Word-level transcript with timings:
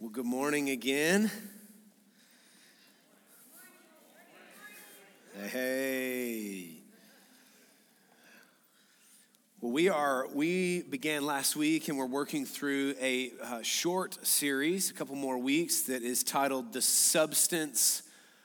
Well, 0.00 0.08
good 0.08 0.24
morning 0.24 0.70
again. 0.70 1.30
Hey. 5.48 6.68
Well, 9.60 9.72
we 9.72 9.90
are, 9.90 10.26
we 10.32 10.80
began 10.80 11.26
last 11.26 11.54
week 11.54 11.88
and 11.88 11.98
we're 11.98 12.06
working 12.06 12.46
through 12.46 12.94
a 12.98 13.32
uh, 13.42 13.60
short 13.60 14.26
series, 14.26 14.88
a 14.88 14.94
couple 14.94 15.16
more 15.16 15.36
weeks, 15.36 15.82
that 15.82 16.02
is 16.02 16.24
titled 16.24 16.72
The 16.72 16.80
Substance 16.80 18.02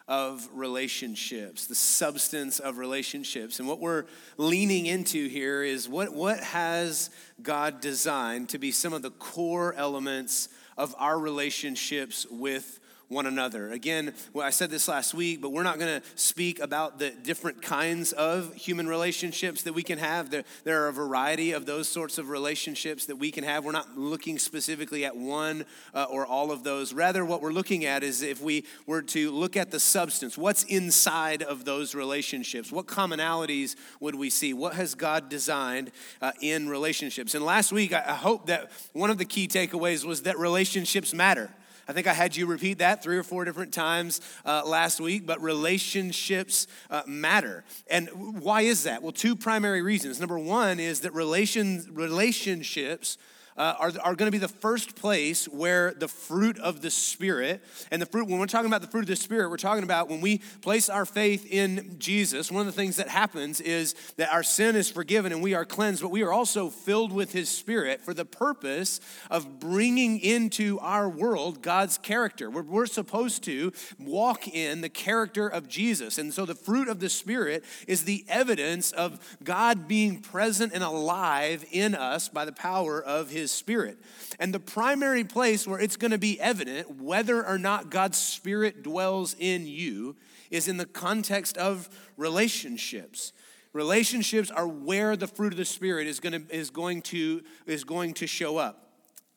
of 0.10 0.50
Relationships. 0.52 1.68
The 1.68 1.76
Substance 1.76 2.60
of 2.60 2.80
Relationships. 2.80 3.60
And 3.60 3.68
what 3.70 3.80
we're 3.80 4.08
leaning 4.36 4.88
into 4.88 5.30
here 5.30 5.64
is 5.64 5.88
what, 5.88 6.14
what 6.14 6.42
has 6.42 7.12
God 7.42 7.80
designed 7.80 8.50
to 8.50 8.58
be 8.58 8.72
some 8.72 8.92
of 8.92 9.04
the 9.04 9.12
core 9.12 9.74
elements 9.76 10.50
of 10.78 10.96
our 10.98 11.18
relationships 11.18 12.26
with 12.30 12.80
one 13.08 13.26
another. 13.26 13.72
Again, 13.72 14.14
well, 14.34 14.46
I 14.46 14.50
said 14.50 14.70
this 14.70 14.88
last 14.88 15.14
week, 15.14 15.42
but 15.42 15.52
we're 15.52 15.64
not 15.64 15.80
going 15.80 16.02
to 16.02 16.08
speak 16.16 16.60
about 16.60 16.98
the 17.00 17.12
different 17.12 17.62
kinds 17.62 18.12
of 18.14 18.54
human 18.56 18.88
relationships 18.88 19.64
that 19.64 19.74
we 19.74 19.84
can 19.84 20.00
have. 20.00 20.30
There, 20.30 20.44
there 20.64 20.84
are 20.84 20.88
a 20.88 20.94
variety 20.94 21.52
of 21.52 21.66
those 21.66 21.88
sorts 21.88 22.18
of 22.18 22.30
relationships 22.30 23.06
that 23.06 23.18
we 23.18 23.32
can 23.32 23.44
have. 23.44 23.64
We're 23.64 23.72
not 23.72 23.98
looking 23.98 24.40
specifically 24.40 25.06
at 25.06 25.16
one 25.16 25.66
uh, 25.94 26.08
or 26.10 26.26
all 26.26 26.52
of 26.52 26.64
those. 26.64 26.94
Rather, 26.94 27.24
what 27.24 27.42
we're 27.42 27.52
looking 27.52 27.86
at 27.86 28.04
is 28.04 28.22
if 28.22 28.42
we 28.42 28.66
were 28.86 29.02
to 29.04 29.32
look 29.32 29.56
at 29.56 29.72
the 29.72 29.80
substance, 29.80 30.38
what's 30.38 30.64
inside 30.64 31.44
of 31.44 31.66
those 31.66 31.94
relationships? 31.94 32.72
What 32.72 32.88
commonalities 32.88 33.76
would 34.00 34.16
we 34.16 34.30
see? 34.30 34.54
What 34.54 34.74
has 34.76 34.96
God 34.96 35.30
designed 35.30 35.92
uh, 36.22 36.32
in 36.42 36.70
relationships? 36.70 37.36
And 37.36 37.46
last 37.46 37.72
week, 37.72 37.94
I, 37.94 38.04
I 38.08 38.14
hope 38.14 38.48
that 38.48 38.72
one 38.94 39.10
of 39.10 39.18
the 39.18 39.26
key 39.26 39.48
takeaways 39.48 40.06
was 40.06 40.24
that 40.24 40.40
relationships 40.40 41.14
matter. 41.14 41.52
I 41.88 41.94
think 41.94 42.08
I 42.08 42.14
had 42.14 42.36
you 42.36 42.46
repeat 42.46 42.80
that 42.80 43.04
three 43.04 43.18
or 43.18 43.24
four 43.24 43.46
different 43.46 43.74
times 43.74 44.22
uh, 44.46 44.64
last 44.66 45.00
week, 45.00 45.26
but 45.26 45.42
relationships 45.42 46.68
uh, 46.90 47.04
matter. 47.06 47.64
And 47.88 48.10
why 48.42 48.62
is 48.62 48.84
that? 48.84 49.04
Well, 49.04 49.12
two 49.12 49.36
primary 49.36 49.82
reasons. 49.82 50.20
Number 50.20 50.40
one 50.40 50.80
is 50.80 51.02
that 51.02 51.14
relation, 51.14 51.86
relationships 51.92 53.18
uh, 53.58 53.76
are, 53.80 53.92
are 54.04 54.16
going 54.16 54.28
to 54.28 54.32
be 54.32 54.38
the 54.38 54.48
first 54.48 54.96
place 54.96 55.46
where 55.46 55.94
the 55.94 56.08
fruit 56.08 56.60
of 56.60 56.82
the 56.82 56.92
Spirit, 56.92 57.64
and 57.92 58.02
the 58.02 58.06
fruit, 58.06 58.28
when 58.28 58.40
we're 58.40 58.46
talking 58.48 58.68
about 58.68 58.82
the 58.82 58.88
fruit 58.88 59.02
of 59.02 59.08
the 59.08 59.16
Spirit, 59.16 59.50
we're 59.50 59.58
talking 59.58 59.84
about 59.84 60.10
when 60.10 60.22
we 60.22 60.40
place 60.62 60.90
our 60.90 61.06
faith 61.06 61.48
in 61.50 61.96
Jesus, 61.98 62.52
one 62.52 62.62
of 62.62 62.66
the 62.68 62.72
things 62.72 62.98
that 62.98 63.08
happens 63.08 63.62
is 63.62 63.96
that 64.18 64.32
our 64.32 64.44
sin 64.44 64.76
is 64.76 64.90
forgiven 64.90 65.32
and 65.32 65.42
we 65.42 65.54
are 65.54 65.66
cleansed, 65.66 66.02
but 66.02 66.10
we 66.12 66.24
are 66.24 66.34
also 66.34 66.70
filled 66.70 67.12
with 67.12 67.32
His 67.32 67.50
Spirit 67.50 68.02
for 68.02 68.14
the 68.14 68.26
purpose 68.26 69.00
of 69.30 69.60
bringing 69.60 70.20
into 70.20 70.78
our 70.80 71.08
world 71.08 71.62
God's 71.62 71.98
character. 71.98 72.50
We're, 72.50 72.64
we're 72.64 72.86
supposed 72.86 73.44
to 73.44 73.72
walk 74.00 74.48
in 74.48 74.82
the 74.82 74.90
character 74.90 75.48
of 75.48 75.68
Jesus. 75.68 76.18
And 76.18 76.34
so 76.34 76.46
the 76.46 76.56
fruit 76.56 76.88
of 76.88 77.00
the 77.00 77.10
Spirit 77.10 77.64
is 77.88 78.04
the 78.04 78.26
evidence 78.28 78.92
of 78.92 79.38
God 79.44 79.88
being 79.88 80.20
present 80.20 80.74
and 80.74 80.84
alive 80.84 81.64
in 81.72 81.96
us 81.96 82.28
by 82.28 82.46
the 82.46 82.52
power 82.52 83.02
of 83.02 83.30
His 83.30 83.45
his 83.46 83.52
Spirit. 83.52 84.00
And 84.40 84.52
the 84.52 84.60
primary 84.60 85.24
place 85.24 85.68
where 85.68 85.80
it's 85.80 85.98
going 85.98 86.12
to 86.12 86.18
be 86.18 86.42
evident 86.42 87.00
whether 87.00 87.46
or 87.46 87.60
not 87.60 87.92
God's 87.92 88.18
Spirit 88.18 88.82
dwells 88.82 89.36
in 89.38 89.68
you 89.68 90.16
is 90.50 90.68
in 90.68 90.78
the 90.78 90.86
context 90.88 91.58
of 91.58 91.88
relationships. 92.18 93.34
Relationships 93.72 94.50
are 94.50 94.68
where 94.68 95.16
the 95.16 95.28
fruit 95.28 95.54
of 95.54 95.58
the 95.58 95.66
Spirit 95.66 96.08
is 96.08 96.20
going 96.20 96.48
to, 96.48 96.56
is 96.56 96.72
going 96.72 97.04
to, 97.04 97.44
is 97.68 97.84
going 97.84 98.16
to 98.16 98.26
show 98.26 98.58
up. 98.58 98.85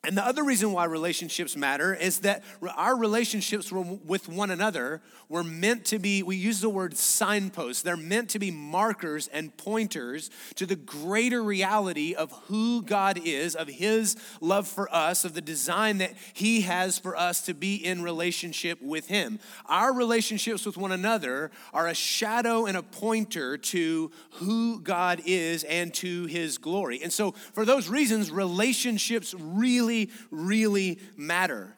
And 0.04 0.16
the 0.16 0.24
other 0.24 0.44
reason 0.44 0.70
why 0.70 0.84
relationships 0.84 1.56
matter 1.56 1.92
is 1.92 2.20
that 2.20 2.44
our 2.76 2.96
relationships 2.96 3.72
with 3.72 4.28
one 4.28 4.50
another 4.50 5.02
were 5.28 5.42
meant 5.42 5.84
to 5.86 5.98
be, 5.98 6.22
we 6.22 6.36
use 6.36 6.60
the 6.60 6.68
word 6.68 6.96
signposts. 6.96 7.82
They're 7.82 7.96
meant 7.96 8.30
to 8.30 8.38
be 8.38 8.52
markers 8.52 9.26
and 9.26 9.54
pointers 9.56 10.30
to 10.54 10.66
the 10.66 10.76
greater 10.76 11.42
reality 11.42 12.14
of 12.14 12.30
who 12.46 12.82
God 12.82 13.20
is, 13.22 13.56
of 13.56 13.66
His 13.66 14.16
love 14.40 14.68
for 14.68 14.88
us, 14.94 15.24
of 15.24 15.34
the 15.34 15.40
design 15.40 15.98
that 15.98 16.14
He 16.32 16.60
has 16.60 17.00
for 17.00 17.16
us 17.16 17.42
to 17.42 17.52
be 17.52 17.74
in 17.74 18.00
relationship 18.00 18.80
with 18.80 19.08
Him. 19.08 19.40
Our 19.66 19.92
relationships 19.92 20.64
with 20.64 20.76
one 20.76 20.92
another 20.92 21.50
are 21.74 21.88
a 21.88 21.94
shadow 21.94 22.66
and 22.66 22.76
a 22.76 22.82
pointer 22.82 23.58
to 23.58 24.12
who 24.34 24.80
God 24.80 25.22
is 25.26 25.64
and 25.64 25.92
to 25.94 26.26
His 26.26 26.56
glory. 26.56 27.00
And 27.02 27.12
so, 27.12 27.32
for 27.32 27.64
those 27.64 27.88
reasons, 27.88 28.30
relationships 28.30 29.34
really 29.36 29.87
really, 29.88 30.10
really 30.30 30.98
matter. 31.16 31.74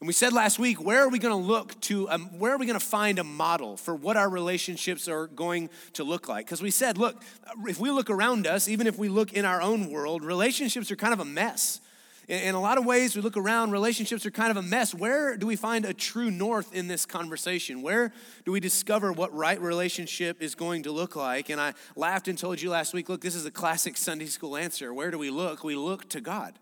And 0.00 0.06
we 0.06 0.12
said 0.12 0.32
last 0.32 0.60
week, 0.60 0.80
where 0.80 1.02
are 1.02 1.08
we 1.08 1.18
going 1.18 1.34
to 1.34 1.48
look 1.48 1.78
to, 1.82 2.08
um, 2.08 2.38
where 2.38 2.52
are 2.52 2.56
we 2.56 2.66
going 2.66 2.78
to 2.78 2.84
find 2.84 3.18
a 3.18 3.24
model 3.24 3.76
for 3.76 3.96
what 3.96 4.16
our 4.16 4.30
relationships 4.30 5.08
are 5.08 5.26
going 5.26 5.70
to 5.94 6.04
look 6.04 6.28
like? 6.28 6.46
Because 6.46 6.62
we 6.62 6.70
said, 6.70 6.98
look, 6.98 7.20
if 7.66 7.80
we 7.80 7.90
look 7.90 8.08
around 8.08 8.46
us, 8.46 8.68
even 8.68 8.86
if 8.86 8.96
we 8.96 9.08
look 9.08 9.32
in 9.32 9.44
our 9.44 9.60
own 9.60 9.90
world, 9.90 10.22
relationships 10.22 10.92
are 10.92 10.96
kind 10.96 11.12
of 11.12 11.18
a 11.18 11.24
mess. 11.24 11.80
In 12.28 12.54
a 12.54 12.60
lot 12.60 12.78
of 12.78 12.84
ways, 12.84 13.16
we 13.16 13.22
look 13.22 13.38
around, 13.38 13.72
relationships 13.72 14.24
are 14.24 14.30
kind 14.30 14.50
of 14.50 14.58
a 14.58 14.62
mess. 14.62 14.94
Where 14.94 15.36
do 15.36 15.46
we 15.46 15.56
find 15.56 15.84
a 15.84 15.94
true 15.94 16.30
north 16.30 16.72
in 16.74 16.86
this 16.86 17.06
conversation? 17.06 17.82
Where 17.82 18.12
do 18.44 18.52
we 18.52 18.60
discover 18.60 19.10
what 19.12 19.34
right 19.34 19.60
relationship 19.60 20.42
is 20.42 20.54
going 20.54 20.82
to 20.84 20.92
look 20.92 21.16
like? 21.16 21.48
And 21.48 21.60
I 21.60 21.72
laughed 21.96 22.28
and 22.28 22.38
told 22.38 22.60
you 22.60 22.70
last 22.70 22.92
week 22.92 23.08
look, 23.08 23.22
this 23.22 23.34
is 23.34 23.46
a 23.46 23.50
classic 23.50 23.96
Sunday 23.96 24.26
school 24.26 24.56
answer. 24.56 24.92
Where 24.94 25.10
do 25.10 25.18
we 25.18 25.30
look? 25.30 25.64
We 25.64 25.74
look 25.74 26.08
to 26.10 26.20
God 26.20 26.54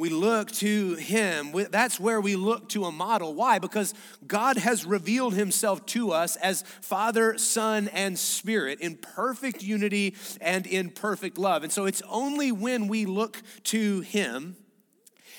we 0.00 0.08
look 0.08 0.50
to 0.52 0.94
him. 0.94 1.52
That's 1.70 2.00
where 2.00 2.20
we 2.20 2.34
look 2.34 2.70
to 2.70 2.86
a 2.86 2.92
model. 2.92 3.34
Why? 3.34 3.58
Because 3.58 3.94
God 4.26 4.56
has 4.56 4.84
revealed 4.84 5.34
himself 5.34 5.84
to 5.86 6.12
us 6.12 6.36
as 6.36 6.62
Father, 6.80 7.38
Son, 7.38 7.88
and 7.88 8.18
Spirit 8.18 8.80
in 8.80 8.96
perfect 8.96 9.62
unity 9.62 10.16
and 10.40 10.66
in 10.66 10.90
perfect 10.90 11.38
love. 11.38 11.62
And 11.62 11.72
so 11.72 11.84
it's 11.84 12.02
only 12.08 12.50
when 12.50 12.88
we 12.88 13.04
look 13.04 13.42
to 13.64 14.00
him 14.00 14.56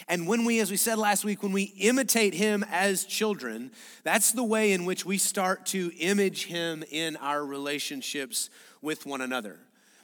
and 0.08 0.28
when 0.28 0.44
we, 0.44 0.60
as 0.60 0.70
we 0.70 0.78
said 0.78 0.98
last 0.98 1.24
week, 1.24 1.42
when 1.42 1.54
we 1.54 1.74
imitate 1.80 2.34
him 2.34 2.66
as 2.70 3.06
children, 3.06 3.72
that's 4.04 4.34
the 4.34 4.44
way 4.44 4.74
in 4.74 4.84
which 4.84 5.06
we 5.06 5.18
start 5.18 5.66
to 5.68 5.92
image 6.00 6.48
him 6.48 6.84
in 6.92 7.16
our 7.18 7.46
relationships 7.46 8.50
with 8.82 9.06
one 9.06 9.22
another. 9.22 9.60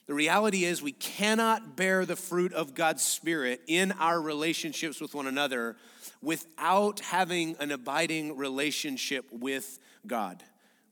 The 0.08 0.14
reality 0.14 0.64
is, 0.64 0.82
we 0.82 0.94
cannot 0.94 1.76
bear 1.76 2.06
the 2.06 2.16
fruit 2.16 2.54
of 2.54 2.74
God's 2.74 3.04
Spirit 3.04 3.62
in 3.68 3.92
our 3.92 4.22
relationships 4.22 5.02
with 5.02 5.14
one 5.14 5.28
another 5.28 5.76
without 6.22 7.02
having 7.02 7.58
an 7.60 7.72
abiding 7.72 8.38
relationship 8.38 9.26
with 9.32 9.80
God. 10.08 10.44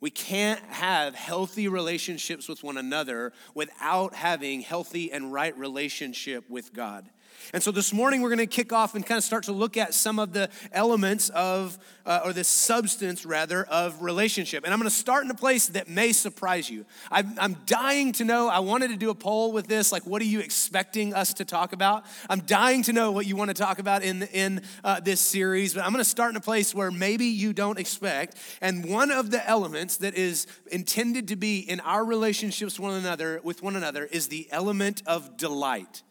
We 0.02 0.09
can't 0.12 0.59
have 0.66 1.16
healthy 1.16 1.70
relationships 1.70 2.50
with 2.50 2.62
one 2.62 2.76
another 2.78 3.31
without 3.53 4.14
having 4.14 4.59
healthy 4.59 5.12
and 5.12 5.32
right 5.32 5.58
relationship 5.58 6.50
with 6.50 6.74
God. 6.74 7.09
And 7.53 7.62
so 7.62 7.72
this 7.72 7.94
morning 7.94 8.22
we're 8.22 8.29
going 8.29 8.40
to 8.40 8.47
kick 8.47 8.73
off 8.73 8.96
and 8.96 9.06
kind 9.06 9.18
of 9.18 9.23
start 9.23 9.44
to 9.46 9.51
look 9.51 9.78
at 9.78 9.94
some 9.94 10.19
of 10.19 10.34
the 10.34 10.50
elements 10.72 11.29
of, 11.29 11.78
uh, 12.06 12.22
or 12.25 12.34
the 12.34 12.44
substance 12.44 13.25
rather, 13.25 13.63
of 13.66 14.01
relationship. 14.01 14.63
And 14.63 14.73
I'm 14.73 14.79
going 14.79 14.90
to 14.90 14.96
start 14.96 15.25
in 15.25 15.31
a 15.31 15.35
place 15.35 15.68
that 15.69 15.88
may 15.88 16.12
surprise 16.12 16.69
you. 16.69 16.85
I'm, 17.12 17.35
I'm 17.40 17.57
dying 17.66 18.12
to 18.13 18.25
know, 18.25 18.47
I 18.47 18.59
wanted 18.59 18.90
to 18.90 18.97
do 18.97 19.09
a 19.09 19.16
poll 19.16 19.51
with 19.51 19.68
this, 19.68 19.91
like 19.91 20.06
what 20.06 20.22
are 20.22 20.25
you 20.25 20.40
expecting 20.40 21.13
us 21.13 21.34
to 21.35 21.46
talk 21.46 21.73
about? 21.73 22.06
I'm 22.29 22.41
dying 22.41 22.84
to 22.84 22.94
know 22.94 23.12
what 23.12 23.25
you 23.25 23.35
want 23.35 23.50
to 23.50 23.53
talk 23.53 23.79
about 23.79 24.03
in, 24.03 24.23
in 24.23 24.62
uh, 24.84 25.00
this 25.00 25.22
series, 25.22 25.73
but 25.73 25.84
I'm 25.84 25.91
going 25.91 26.03
to 26.03 26.09
start 26.09 26.31
in 26.31 26.38
a 26.38 26.41
place 26.41 26.73
where 26.73 26.91
maybe 26.91 27.25
you 27.25 27.53
don't 27.53 27.79
expect. 27.79 28.38
And 28.62 28.90
one 28.90 29.12
of 29.12 29.31
the 29.31 29.47
elements 29.47 29.97
that 29.97 30.16
is 30.16 30.47
intended 30.72 31.28
to 31.29 31.35
be 31.35 31.59
in 31.59 31.79
our 31.81 32.03
relationships 32.03 32.79
one 32.79 32.96
another, 32.96 33.40
with 33.44 33.62
one 33.63 33.75
another 33.75 34.06
is 34.06 34.28
the 34.28 34.47
element 34.52 35.02
of 35.06 35.38
delight. 35.38 36.03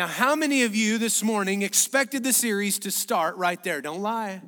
Now, 0.00 0.06
how 0.06 0.34
many 0.34 0.62
of 0.62 0.74
you 0.74 0.96
this 0.96 1.22
morning 1.22 1.60
expected 1.60 2.24
the 2.24 2.32
series 2.32 2.78
to 2.78 2.90
start 2.90 3.36
right 3.36 3.62
there? 3.62 3.82
Don't 3.82 4.00
lie. 4.00 4.40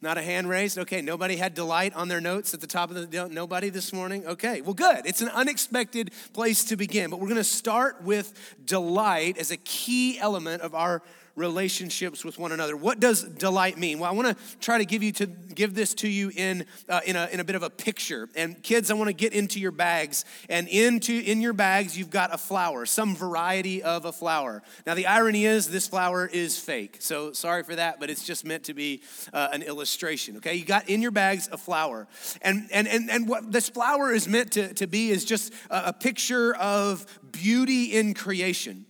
Not 0.00 0.18
a 0.18 0.22
hand 0.22 0.48
raised? 0.48 0.78
Okay, 0.78 1.02
nobody 1.02 1.34
had 1.34 1.52
delight 1.52 1.94
on 1.96 2.06
their 2.06 2.20
notes 2.20 2.54
at 2.54 2.60
the 2.60 2.68
top 2.68 2.92
of 2.92 3.10
the 3.10 3.28
nobody 3.28 3.70
this 3.70 3.92
morning? 3.92 4.24
Okay, 4.24 4.60
well 4.60 4.72
good. 4.72 5.04
It's 5.04 5.20
an 5.20 5.30
unexpected 5.30 6.12
place 6.32 6.62
to 6.66 6.76
begin, 6.76 7.10
but 7.10 7.18
we're 7.18 7.26
to 7.38 7.42
start 7.42 8.04
with 8.04 8.32
delight 8.64 9.36
as 9.36 9.50
a 9.50 9.56
key 9.56 10.16
element 10.20 10.62
of 10.62 10.76
our 10.76 11.02
relationships 11.36 12.24
with 12.24 12.38
one 12.38 12.52
another. 12.52 12.76
What 12.76 13.00
does 13.00 13.22
delight 13.22 13.78
mean? 13.78 13.98
Well, 13.98 14.10
I 14.10 14.14
want 14.14 14.28
to 14.28 14.58
try 14.58 14.78
to 14.78 14.84
give 14.84 15.02
you 15.02 15.12
to 15.12 15.26
give 15.26 15.74
this 15.74 15.94
to 15.94 16.08
you 16.08 16.30
in 16.34 16.66
uh, 16.88 17.00
in 17.06 17.16
a 17.16 17.28
in 17.32 17.40
a 17.40 17.44
bit 17.44 17.56
of 17.56 17.62
a 17.62 17.70
picture. 17.70 18.28
And 18.34 18.62
kids, 18.62 18.90
I 18.90 18.94
want 18.94 19.08
to 19.08 19.14
get 19.14 19.32
into 19.32 19.60
your 19.60 19.70
bags. 19.70 20.24
And 20.48 20.68
into 20.68 21.12
in 21.12 21.40
your 21.40 21.52
bags, 21.52 21.98
you've 21.98 22.10
got 22.10 22.34
a 22.34 22.38
flower, 22.38 22.86
some 22.86 23.14
variety 23.14 23.82
of 23.82 24.04
a 24.04 24.12
flower. 24.12 24.62
Now, 24.86 24.94
the 24.94 25.06
irony 25.06 25.46
is 25.46 25.70
this 25.70 25.86
flower 25.86 26.26
is 26.26 26.58
fake. 26.58 26.98
So 27.00 27.32
sorry 27.32 27.62
for 27.62 27.76
that, 27.76 28.00
but 28.00 28.10
it's 28.10 28.24
just 28.24 28.44
meant 28.44 28.64
to 28.64 28.74
be 28.74 29.02
uh, 29.32 29.48
an 29.52 29.62
illustration. 29.62 30.36
Okay, 30.38 30.54
you 30.54 30.64
got 30.64 30.88
in 30.88 31.02
your 31.02 31.10
bags 31.10 31.48
a 31.52 31.56
flower, 31.56 32.06
and 32.42 32.68
and 32.72 32.88
and 32.88 33.10
and 33.10 33.28
what 33.28 33.52
this 33.52 33.68
flower 33.68 34.12
is 34.12 34.28
meant 34.28 34.52
to 34.52 34.74
to 34.74 34.86
be 34.86 35.10
is 35.10 35.24
just 35.24 35.52
a, 35.70 35.88
a 35.88 35.92
picture 35.92 36.54
of 36.56 37.06
beauty 37.32 37.96
in 37.96 38.14
creation. 38.14 38.86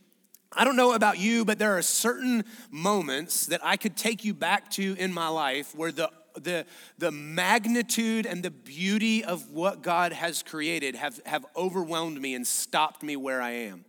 I 0.53 0.65
don't 0.65 0.77
know 0.77 0.93
about 0.93 1.19
you, 1.19 1.45
but 1.45 1.59
there 1.59 1.77
are 1.79 1.83
certain 1.83 2.45
moments 2.71 3.47
that 3.47 3.61
I 3.63 3.77
could 3.77 3.97
take 3.97 4.25
you 4.25 4.35
back 4.35 4.71
to 4.73 4.97
in 4.99 5.13
my 5.13 5.29
life 5.29 5.75
where 5.75 5.93
the 5.93 6.11
the, 6.35 6.65
the 6.99 7.11
magnitude 7.11 8.25
and 8.25 8.43
the 8.43 8.51
beauty 8.51 9.25
of 9.25 9.51
what 9.51 9.83
God 9.83 10.13
has 10.13 10.43
created 10.43 10.95
have, 10.95 11.21
have 11.27 11.45
overwhelmed 11.57 12.21
me 12.21 12.35
and 12.35 12.47
stopped 12.47 13.03
me 13.03 13.17
where 13.17 13.43
I 13.43 13.51
am. 13.51 13.85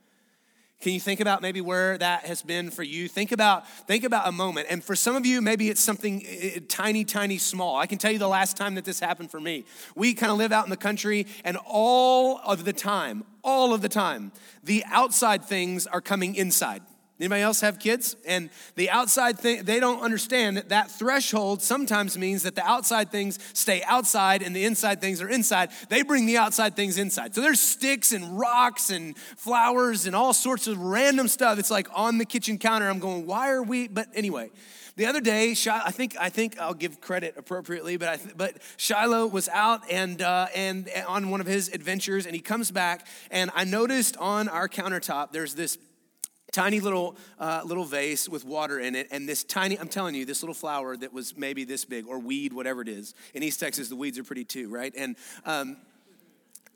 Can 0.81 0.93
you 0.93 0.99
think 0.99 1.19
about 1.19 1.43
maybe 1.43 1.61
where 1.61 1.95
that 1.99 2.25
has 2.25 2.41
been 2.41 2.71
for 2.71 2.81
you? 2.81 3.07
Think 3.07 3.31
about 3.31 3.67
think 3.67 4.03
about 4.03 4.27
a 4.27 4.31
moment. 4.31 4.67
And 4.69 4.83
for 4.83 4.95
some 4.95 5.15
of 5.15 5.27
you, 5.27 5.39
maybe 5.39 5.69
it's 5.69 5.79
something 5.79 6.25
tiny, 6.67 7.05
tiny, 7.05 7.37
small. 7.37 7.77
I 7.77 7.85
can 7.85 7.99
tell 7.99 8.11
you 8.11 8.17
the 8.17 8.27
last 8.27 8.57
time 8.57 8.75
that 8.75 8.85
this 8.85 8.99
happened 8.99 9.29
for 9.29 9.39
me. 9.39 9.65
We 9.95 10.15
kind 10.15 10.31
of 10.31 10.39
live 10.39 10.51
out 10.51 10.65
in 10.65 10.71
the 10.71 10.77
country, 10.77 11.27
and 11.43 11.57
all 11.65 12.39
of 12.43 12.65
the 12.65 12.73
time, 12.73 13.23
all 13.43 13.73
of 13.73 13.81
the 13.81 13.89
time, 13.89 14.31
the 14.63 14.83
outside 14.87 15.45
things 15.45 15.85
are 15.85 16.01
coming 16.01 16.33
inside. 16.33 16.81
Anybody 17.21 17.43
else 17.43 17.61
have 17.61 17.77
kids? 17.77 18.15
And 18.25 18.49
the 18.73 18.89
outside 18.89 19.37
thing, 19.37 19.61
they 19.63 19.79
don't 19.79 20.01
understand 20.01 20.57
that 20.57 20.69
that 20.69 20.89
threshold 20.89 21.61
sometimes 21.61 22.17
means 22.17 22.41
that 22.41 22.55
the 22.55 22.65
outside 22.65 23.11
things 23.11 23.37
stay 23.53 23.83
outside 23.83 24.41
and 24.41 24.55
the 24.55 24.65
inside 24.65 25.01
things 25.01 25.21
are 25.21 25.29
inside. 25.29 25.69
They 25.89 26.01
bring 26.01 26.25
the 26.25 26.37
outside 26.37 26.75
things 26.75 26.97
inside. 26.97 27.35
So 27.35 27.41
there's 27.41 27.59
sticks 27.59 28.11
and 28.11 28.39
rocks 28.39 28.89
and 28.89 29.15
flowers 29.37 30.07
and 30.07 30.15
all 30.15 30.33
sorts 30.33 30.65
of 30.65 30.79
random 30.79 31.27
stuff. 31.27 31.59
It's 31.59 31.69
like 31.69 31.87
on 31.93 32.17
the 32.17 32.25
kitchen 32.25 32.57
counter. 32.57 32.89
I'm 32.89 32.97
going, 32.97 33.27
why 33.27 33.51
are 33.51 33.61
we? 33.61 33.87
But 33.87 34.07
anyway, 34.15 34.49
the 34.95 35.05
other 35.05 35.21
day, 35.21 35.55
I 35.71 35.91
think 35.91 36.15
I 36.19 36.29
think 36.29 36.59
I'll 36.59 36.73
give 36.73 36.99
credit 37.01 37.35
appropriately, 37.37 37.97
but 37.97 38.07
I, 38.09 38.19
but 38.35 38.57
Shiloh 38.77 39.27
was 39.27 39.47
out 39.49 39.89
and 39.91 40.23
uh, 40.23 40.47
and 40.55 40.89
on 41.07 41.29
one 41.29 41.39
of 41.39 41.47
his 41.47 41.69
adventures, 41.69 42.25
and 42.25 42.35
he 42.35 42.41
comes 42.41 42.71
back, 42.71 43.07
and 43.29 43.51
I 43.55 43.63
noticed 43.63 44.17
on 44.17 44.49
our 44.49 44.67
countertop 44.67 45.31
there's 45.31 45.53
this 45.53 45.77
tiny 46.51 46.79
little 46.79 47.15
uh, 47.39 47.61
little 47.65 47.85
vase 47.85 48.27
with 48.27 48.45
water 48.45 48.79
in 48.79 48.95
it 48.95 49.07
and 49.11 49.27
this 49.27 49.43
tiny 49.43 49.79
i'm 49.79 49.87
telling 49.87 50.15
you 50.15 50.25
this 50.25 50.43
little 50.43 50.53
flower 50.53 50.97
that 50.97 51.13
was 51.13 51.35
maybe 51.37 51.63
this 51.63 51.85
big 51.85 52.07
or 52.07 52.19
weed 52.19 52.53
whatever 52.53 52.81
it 52.81 52.89
is. 52.89 53.13
In 53.33 53.43
east 53.43 53.59
texas 53.59 53.89
the 53.89 53.95
weeds 53.95 54.17
are 54.17 54.23
pretty 54.23 54.45
too 54.45 54.69
right? 54.69 54.93
And 54.95 55.15
um, 55.45 55.77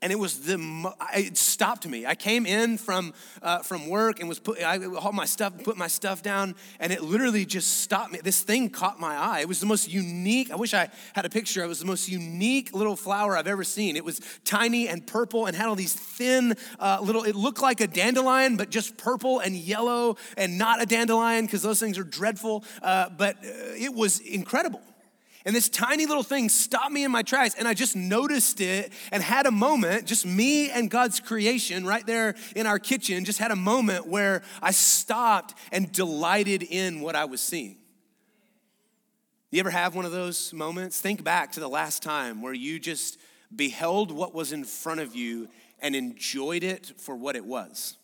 and 0.02 0.12
it 0.12 0.18
was 0.18 0.40
the 0.40 0.94
it 1.14 1.36
stopped 1.36 1.86
me. 1.86 2.04
I 2.04 2.14
came 2.14 2.44
in 2.46 2.76
from 2.78 3.14
uh, 3.42 3.60
from 3.60 3.88
work 3.88 4.20
and 4.20 4.28
was 4.28 4.38
put 4.38 4.62
i 4.62 4.78
hauled 4.78 5.14
my 5.14 5.24
stuff 5.24 5.52
put 5.64 5.76
my 5.76 5.86
stuff 5.86 6.22
down 6.22 6.54
and 6.80 6.92
it 6.92 7.02
literally 7.02 7.44
just 7.46 7.80
stopped 7.80 8.12
me. 8.12 8.20
This 8.22 8.42
thing 8.42 8.68
caught 8.68 9.00
my 9.00 9.16
eye. 9.16 9.40
It 9.40 9.48
was 9.48 9.60
the 9.60 9.66
most 9.66 9.90
unique 9.90 10.50
i 10.50 10.56
wish 10.56 10.74
i 10.74 10.88
had 11.14 11.24
a 11.24 11.30
picture. 11.30 11.64
It 11.64 11.68
was 11.68 11.80
the 11.80 11.86
most 11.86 12.08
unique 12.08 12.74
little 12.74 12.96
flower 12.96 13.36
i've 13.36 13.48
ever 13.48 13.64
seen. 13.64 13.96
It 13.96 14.04
was 14.04 14.20
tiny 14.44 14.88
and 14.88 15.06
purple 15.06 15.46
and 15.46 15.56
had 15.56 15.66
all 15.66 15.74
these 15.74 15.94
thin 15.94 16.54
uh, 16.78 16.98
little 17.02 17.24
it 17.24 17.34
looked 17.34 17.62
like 17.62 17.80
a 17.80 17.86
dandelion 17.86 18.56
but 18.56 18.70
just 18.70 18.96
purple 18.96 19.40
and 19.40 19.56
yellow 19.56 20.16
and 20.36 20.58
not 20.58 20.82
a 20.82 20.86
dandelion 20.86 21.46
because 21.46 21.62
those 21.62 21.80
things 21.80 21.98
are 21.98 22.04
dreadful 22.04 22.64
uh, 22.82 23.08
but 23.16 23.36
uh, 23.36 23.48
it 23.76 23.94
was 23.94 24.20
incredible 24.20 24.82
and 25.46 25.54
this 25.54 25.68
tiny 25.68 26.06
little 26.06 26.24
thing 26.24 26.48
stopped 26.48 26.90
me 26.90 27.04
in 27.04 27.12
my 27.12 27.22
tracks, 27.22 27.54
and 27.56 27.68
I 27.68 27.72
just 27.72 27.94
noticed 27.94 28.60
it 28.60 28.92
and 29.12 29.22
had 29.22 29.46
a 29.46 29.52
moment, 29.52 30.04
just 30.04 30.26
me 30.26 30.70
and 30.70 30.90
God's 30.90 31.20
creation 31.20 31.86
right 31.86 32.04
there 32.04 32.34
in 32.56 32.66
our 32.66 32.80
kitchen, 32.80 33.24
just 33.24 33.38
had 33.38 33.52
a 33.52 33.56
moment 33.56 34.08
where 34.08 34.42
I 34.60 34.72
stopped 34.72 35.54
and 35.70 35.90
delighted 35.92 36.64
in 36.64 37.00
what 37.00 37.14
I 37.14 37.26
was 37.26 37.40
seeing. 37.40 37.76
You 39.52 39.60
ever 39.60 39.70
have 39.70 39.94
one 39.94 40.04
of 40.04 40.10
those 40.10 40.52
moments? 40.52 41.00
Think 41.00 41.22
back 41.22 41.52
to 41.52 41.60
the 41.60 41.68
last 41.68 42.02
time 42.02 42.42
where 42.42 42.52
you 42.52 42.80
just 42.80 43.16
beheld 43.54 44.10
what 44.10 44.34
was 44.34 44.52
in 44.52 44.64
front 44.64 44.98
of 44.98 45.14
you 45.14 45.48
and 45.78 45.94
enjoyed 45.94 46.64
it 46.64 46.92
for 46.98 47.14
what 47.14 47.36
it 47.36 47.44
was. 47.44 47.96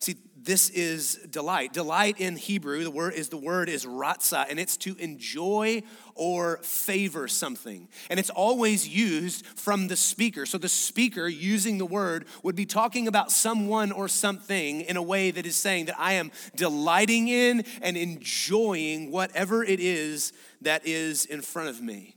See, 0.00 0.16
this 0.40 0.70
is 0.70 1.16
delight. 1.30 1.72
Delight 1.72 2.20
in 2.20 2.36
Hebrew, 2.36 2.84
the 2.84 2.90
word 2.90 3.14
is 3.14 3.28
the 3.28 3.36
word 3.36 3.68
is 3.68 3.84
ratzah, 3.84 4.46
and 4.48 4.58
it's 4.58 4.76
to 4.78 4.96
enjoy 4.96 5.82
or 6.14 6.58
favor 6.58 7.28
something. 7.28 7.88
And 8.08 8.18
it's 8.18 8.30
always 8.30 8.88
used 8.88 9.44
from 9.44 9.88
the 9.88 9.96
speaker. 9.96 10.46
So 10.46 10.56
the 10.56 10.68
speaker 10.68 11.28
using 11.28 11.78
the 11.78 11.84
word 11.84 12.26
would 12.42 12.56
be 12.56 12.66
talking 12.66 13.08
about 13.08 13.30
someone 13.30 13.92
or 13.92 14.08
something 14.08 14.82
in 14.82 14.96
a 14.96 15.02
way 15.02 15.30
that 15.30 15.44
is 15.44 15.56
saying 15.56 15.86
that 15.86 15.98
I 15.98 16.14
am 16.14 16.30
delighting 16.54 17.28
in 17.28 17.64
and 17.82 17.96
enjoying 17.96 19.10
whatever 19.10 19.64
it 19.64 19.80
is 19.80 20.32
that 20.62 20.86
is 20.86 21.24
in 21.24 21.42
front 21.42 21.68
of 21.68 21.82
me. 21.82 22.16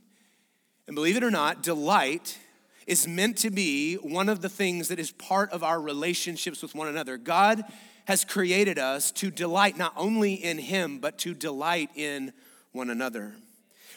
And 0.86 0.94
believe 0.94 1.16
it 1.16 1.24
or 1.24 1.30
not, 1.30 1.62
delight 1.62 2.38
is 2.86 3.06
meant 3.06 3.38
to 3.38 3.50
be 3.50 3.94
one 3.96 4.28
of 4.28 4.40
the 4.40 4.48
things 4.48 4.88
that 4.88 4.98
is 4.98 5.10
part 5.12 5.50
of 5.50 5.62
our 5.62 5.80
relationships 5.80 6.62
with 6.62 6.74
one 6.74 6.88
another. 6.88 7.16
God 7.16 7.64
has 8.06 8.24
created 8.24 8.78
us 8.78 9.12
to 9.12 9.30
delight 9.30 9.76
not 9.76 9.92
only 9.96 10.34
in 10.34 10.58
Him, 10.58 10.98
but 10.98 11.18
to 11.18 11.34
delight 11.34 11.90
in 11.94 12.32
one 12.72 12.90
another. 12.90 13.34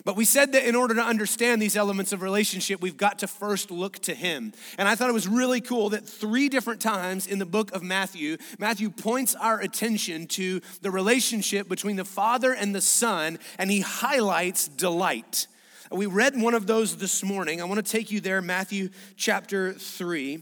But 0.04 0.18
we 0.18 0.26
said 0.26 0.52
that 0.52 0.68
in 0.68 0.76
order 0.76 0.94
to 0.96 1.02
understand 1.02 1.62
these 1.62 1.78
elements 1.78 2.12
of 2.12 2.22
relationship, 2.22 2.82
we've 2.82 2.98
got 2.98 3.20
to 3.20 3.28
first 3.28 3.72
look 3.72 3.98
to 4.00 4.14
Him. 4.14 4.54
And 4.78 4.88
I 4.88 4.96
thought 4.96 5.10
it 5.10 5.14
was 5.14 5.28
really 5.28 5.62
cool 5.62 5.90
that 5.92 6.08
three 6.08 6.50
different 6.50 6.82
times 6.82 7.28
in 7.28 7.40
the 7.40 7.46
book 7.46 7.74
of 7.74 7.82
Matthew, 7.82 8.38
Matthew 8.60 8.90
points 8.90 9.36
our 9.36 9.60
attention 9.60 10.28
to 10.28 10.62
the 10.82 10.92
relationship 10.92 11.70
between 11.70 11.96
the 11.96 12.06
Father 12.06 12.54
and 12.54 12.76
the 12.76 12.82
Son, 12.82 13.40
and 13.58 13.72
he 13.72 13.80
highlights 13.80 14.68
delight. 14.68 15.48
We 15.92 16.08
read 16.08 16.40
one 16.40 16.56
of 16.56 16.66
those 16.66 16.98
this 16.98 17.24
morning. 17.24 17.62
I 17.62 17.66
want 17.66 17.86
to 17.86 17.92
take 17.92 18.12
you 18.12 18.20
there, 18.20 18.42
Matthew 18.42 18.90
chapter 19.16 19.74
3. 19.74 20.42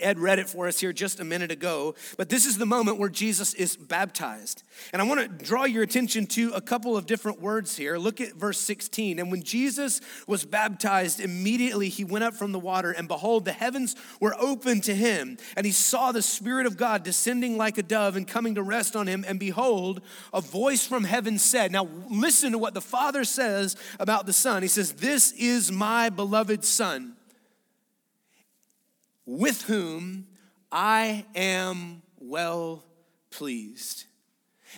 Ed 0.00 0.20
read 0.20 0.38
it 0.38 0.48
for 0.48 0.68
us 0.68 0.78
here 0.78 0.92
just 0.92 1.18
a 1.18 1.24
minute 1.24 1.50
ago, 1.50 1.94
but 2.16 2.28
this 2.28 2.46
is 2.46 2.56
the 2.56 2.66
moment 2.66 2.98
where 2.98 3.08
Jesus 3.08 3.52
is 3.54 3.76
baptized. 3.76 4.62
And 4.92 5.02
I 5.02 5.04
want 5.04 5.20
to 5.20 5.44
draw 5.44 5.64
your 5.64 5.82
attention 5.82 6.26
to 6.28 6.52
a 6.52 6.60
couple 6.60 6.96
of 6.96 7.06
different 7.06 7.40
words 7.40 7.76
here. 7.76 7.98
Look 7.98 8.20
at 8.20 8.34
verse 8.34 8.58
16. 8.58 9.18
And 9.18 9.30
when 9.30 9.42
Jesus 9.42 10.00
was 10.28 10.44
baptized, 10.44 11.18
immediately 11.18 11.88
he 11.88 12.04
went 12.04 12.22
up 12.22 12.34
from 12.34 12.52
the 12.52 12.60
water, 12.60 12.92
and 12.92 13.08
behold, 13.08 13.44
the 13.44 13.52
heavens 13.52 13.96
were 14.20 14.36
open 14.38 14.80
to 14.82 14.94
him. 14.94 15.36
And 15.56 15.66
he 15.66 15.72
saw 15.72 16.12
the 16.12 16.22
Spirit 16.22 16.66
of 16.66 16.76
God 16.76 17.02
descending 17.02 17.56
like 17.56 17.76
a 17.76 17.82
dove 17.82 18.14
and 18.14 18.26
coming 18.26 18.54
to 18.54 18.62
rest 18.62 18.94
on 18.94 19.08
him. 19.08 19.24
And 19.26 19.40
behold, 19.40 20.00
a 20.32 20.40
voice 20.40 20.86
from 20.86 21.04
heaven 21.04 21.38
said, 21.38 21.72
Now 21.72 21.88
listen 22.08 22.52
to 22.52 22.58
what 22.58 22.74
the 22.74 22.80
Father 22.80 23.24
says 23.24 23.76
about 23.98 24.26
the 24.26 24.32
Son. 24.32 24.62
He 24.62 24.68
says, 24.68 24.92
This 24.92 25.32
is 25.32 25.72
my 25.72 26.08
beloved 26.08 26.64
Son 26.64 27.16
with 29.28 29.62
whom 29.62 30.26
I 30.72 31.26
am 31.34 32.00
well 32.18 32.82
pleased. 33.30 34.06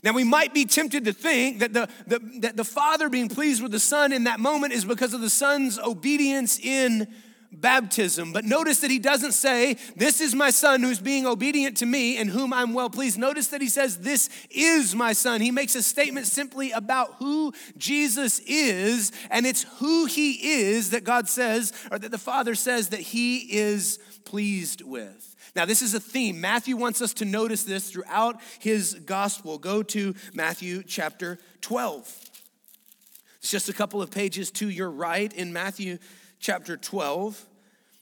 Now, 0.03 0.13
we 0.13 0.25
might 0.25 0.53
be 0.53 0.65
tempted 0.65 1.05
to 1.05 1.13
think 1.13 1.61
that 1.61 1.73
the, 1.73 1.89
the, 2.07 2.19
that 2.41 2.57
the 2.57 2.65
Father 2.65 3.09
being 3.09 3.29
pleased 3.29 3.63
with 3.63 3.71
the 3.71 3.81
Son 3.81 4.13
in 4.13 4.25
that 4.25 4.41
moment 4.41 4.73
is 4.73 4.85
because 4.85 5.15
of 5.15 5.21
the 5.21 5.31
Son's 5.31 5.79
obedience 5.79 6.59
in 6.59 7.07
baptism. 7.53 8.33
But 8.33 8.45
notice 8.45 8.81
that 8.81 8.91
he 8.91 8.99
doesn't 8.99 9.33
say, 9.33 9.77
This 9.95 10.21
is 10.21 10.35
my 10.35 10.51
Son 10.51 10.83
who's 10.83 11.01
being 11.01 11.27
obedient 11.27 11.77
to 11.79 11.87
me 11.87 12.17
and 12.17 12.29
whom 12.29 12.53
I'm 12.53 12.73
well 12.73 12.91
pleased. 12.91 13.19
Notice 13.19 13.49
that 13.49 13.61
he 13.61 13.69
says, 13.69 13.99
This 13.99 14.31
is 14.51 14.97
my 14.97 15.13
Son. 15.13 15.41
He 15.41 15.51
makes 15.51 15.77
a 15.77 15.83
statement 15.83 16.27
simply 16.27 16.73
about 16.73 17.17
who 17.19 17.53
Jesus 17.77 18.41
is, 18.41 19.13
and 19.31 19.47
it's 19.47 19.65
who 19.79 20.07
he 20.07 20.63
is 20.63 20.91
that 20.91 21.05
God 21.05 21.29
says, 21.29 21.73
or 21.91 21.99
that 21.99 22.11
the 22.11 22.19
Father 22.19 22.55
says 22.57 22.89
that 22.89 23.01
he 23.01 23.39
is 23.39 23.99
pleased 24.25 24.83
with. 24.83 25.37
Now, 25.57 25.65
this 25.65 25.83
is 25.83 25.95
a 25.95 26.01
theme. 26.01 26.41
Matthew 26.41 26.77
wants 26.77 27.03
us 27.03 27.15
to 27.15 27.25
notice 27.25 27.65
this 27.65 27.91
throughout 27.91 28.41
his 28.59 28.95
gospel. 28.95 29.59
Go 29.59 29.83
to 29.85 30.15
Matthew 30.35 30.83
chapter 30.83 31.39
12. 31.61 32.31
It's 33.39 33.51
just 33.51 33.69
a 33.69 33.73
couple 33.73 34.03
of 34.03 34.11
pages 34.11 34.51
to 34.53 34.69
your 34.69 34.91
right 34.91 35.33
in 35.33 35.53
Matthew 35.53 35.99
chapter 36.39 36.77
12. 36.77 37.47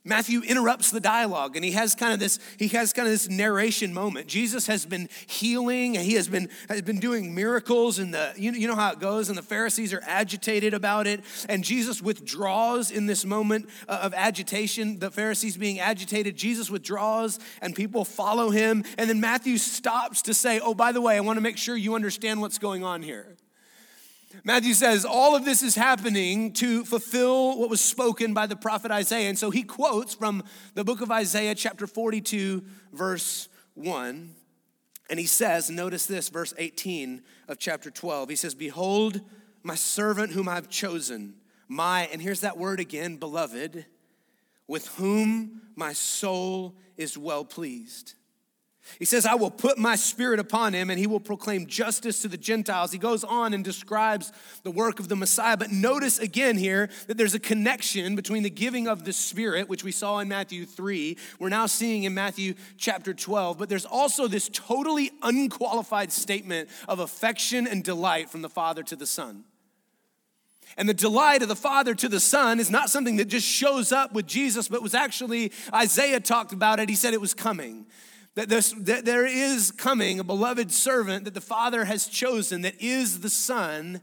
Matthew 0.09 0.41
interrupts 0.41 0.91
the 0.91 1.00
dialogue 1.00 1.55
and 1.55 1.65
he 1.65 1.73
has 1.73 1.95
kind 1.95 2.12
of 2.12 2.19
this 2.19 2.38
he 2.59 2.69
has 2.69 2.93
kind 2.93 3.07
of 3.07 3.12
this 3.12 3.29
narration 3.29 3.93
moment. 3.93 4.27
Jesus 4.27 4.67
has 4.67 4.87
been 4.87 5.09
healing 5.27 5.97
and 5.97 6.05
he 6.05 6.15
has 6.15 6.29
been 6.29 6.49
has 6.69 6.83
been 6.83 6.99
doing 6.99 7.35
miracles 7.35 7.99
and 7.99 8.12
the 8.12 8.33
you 8.37 8.50
know, 8.50 8.59
you 8.59 8.67
know 8.67 8.75
how 8.75 8.93
it 8.93 8.99
goes 8.99 9.29
and 9.29 9.38
the 9.38 9.43
Pharisees 9.43 9.93
are 9.93 10.03
agitated 10.07 10.75
about 10.75 11.07
it 11.07 11.21
and 11.49 11.62
Jesus 11.62 12.03
withdraws 12.03 12.91
in 12.91 13.07
this 13.07 13.25
moment 13.25 13.69
uh, 13.88 14.00
of 14.03 14.15
agitation, 14.15 14.99
the 14.99 15.11
Pharisees 15.11 15.57
being 15.57 15.79
agitated, 15.79 16.37
Jesus 16.37 16.71
withdraws 16.71 17.38
and 17.61 17.75
people 17.75 18.05
follow 18.05 18.50
him 18.50 18.85
and 18.97 19.09
then 19.09 19.21
Matthew 19.21 19.59
stops 19.59 20.23
to 20.23 20.35
say, 20.35 20.59
"Oh, 20.61 20.75
by 20.75 20.93
the 20.93 21.00
way, 21.00 21.17
I 21.17 21.21
want 21.21 21.37
to 21.37 21.43
make 21.43 21.59
sure 21.59 21.77
you 21.77 21.95
understand 21.95 22.41
what's 22.41 22.59
going 22.59 22.83
on 22.83 23.03
here." 23.03 23.38
Matthew 24.45 24.75
says 24.75 25.05
all 25.05 25.35
of 25.35 25.45
this 25.45 25.63
is 25.63 25.75
happening 25.75 26.53
to 26.55 26.85
fulfill 26.85 27.59
what 27.59 27.71
was 27.71 27.81
spoken 27.81 28.35
by 28.35 28.47
the 28.47 28.57
prophet 28.57 28.91
Isaiah. 28.91 29.29
And 29.29 29.39
so 29.39 29.51
he 29.51 29.63
quotes 29.63 30.15
from 30.15 30.43
the 30.75 30.85
book 30.85 31.01
of 31.01 31.11
Isaiah, 31.11 31.55
chapter 31.55 31.87
42, 31.87 32.63
verse 32.93 33.49
1. 33.75 34.35
And 35.11 35.19
he 35.19 35.27
says, 35.27 35.71
notice 35.71 36.07
this, 36.07 36.29
verse 36.29 36.53
18 36.59 37.23
of 37.49 37.59
chapter 37.59 37.91
12. 37.91 38.29
He 38.29 38.37
says, 38.37 38.55
Behold, 38.55 39.23
my 39.63 39.75
servant 39.75 40.33
whom 40.33 40.49
I've 40.49 40.69
chosen, 40.69 41.35
my, 41.67 42.09
and 42.13 42.21
here's 42.21 42.41
that 42.41 42.59
word 42.59 42.81
again, 42.81 43.17
beloved, 43.17 43.87
with 44.67 44.89
whom 44.97 45.63
my 45.75 45.95
soul 45.95 46.75
is 46.99 47.17
well 47.17 47.45
pleased. 47.45 48.15
He 48.99 49.04
says, 49.04 49.26
I 49.26 49.35
will 49.35 49.50
put 49.50 49.78
my 49.78 49.97
spirit 49.97 50.40
upon 50.40 50.73
him 50.73 50.90
and 50.90 50.99
he 50.99 51.07
will 51.07 51.21
proclaim 51.21 51.66
justice 51.66 52.23
to 52.23 52.28
the 52.28 52.37
Gentiles. 52.37 52.92
He 52.92 52.99
goes 52.99 53.23
on 53.25 53.54
and 53.54 53.64
describes 53.64 54.33
the 54.62 54.71
work 54.71 54.99
of 54.99 55.09
the 55.09 55.16
Messiah. 55.16 55.57
But 55.57 55.71
notice 55.71 56.18
again 56.18 56.57
here 56.57 56.88
that 57.07 57.16
there's 57.16 57.35
a 57.35 57.40
connection 57.40 58.16
between 58.16 58.42
the 58.42 58.50
giving 58.50 58.88
of 58.88 59.04
the 59.04 59.12
Spirit, 59.12 59.68
which 59.68 59.85
we 59.85 59.92
saw 59.92 60.18
in 60.18 60.28
Matthew 60.28 60.66
3, 60.66 61.16
we're 61.38 61.49
now 61.49 61.66
seeing 61.66 62.04
in 62.04 62.14
Matthew 62.14 62.54
chapter 62.76 63.14
12. 63.14 63.59
But 63.59 63.68
there's 63.68 63.87
also 63.87 64.26
this 64.26 64.49
totally 64.52 65.11
unqualified 65.23 66.12
statement 66.12 66.68
of 66.88 66.99
affection 66.99 67.66
and 67.66 67.85
delight 67.85 68.30
from 68.30 68.42
the 68.42 68.49
Father 68.49 68.83
to 68.85 68.97
the 68.97 69.07
Son. 69.07 69.45
And 70.76 70.88
the 70.88 70.95
delight 70.95 71.42
of 71.42 71.49
the 71.49 71.57
Father 71.57 71.95
to 71.95 72.09
the 72.09 72.21
Son 72.21 72.61
is 72.61 72.71
not 72.71 72.90
something 72.90 73.16
that 73.16 73.26
just 73.26 73.47
shows 73.47 73.90
up 73.90 74.12
with 74.12 74.26
Jesus, 74.26 74.68
but 74.68 74.83
was 74.83 74.95
actually, 74.95 75.52
Isaiah 75.75 76.21
talked 76.21 76.52
about 76.52 76.78
it. 76.78 76.88
He 76.88 76.95
said 76.95 77.14
it 77.14 77.21
was 77.21 77.35
coming. 77.35 77.87
That, 78.38 78.73
that 78.83 79.04
there 79.04 79.26
is 79.26 79.73
coming 79.73 80.21
a 80.21 80.25
beloved 80.25 80.71
servant 80.71 81.25
that 81.25 81.35
the 81.35 81.40
Father 81.40 81.85
has 81.85 82.07
chosen, 82.07 82.62
that 82.62 82.80
is 82.80 83.18
the 83.18 83.28
Son, 83.28 84.00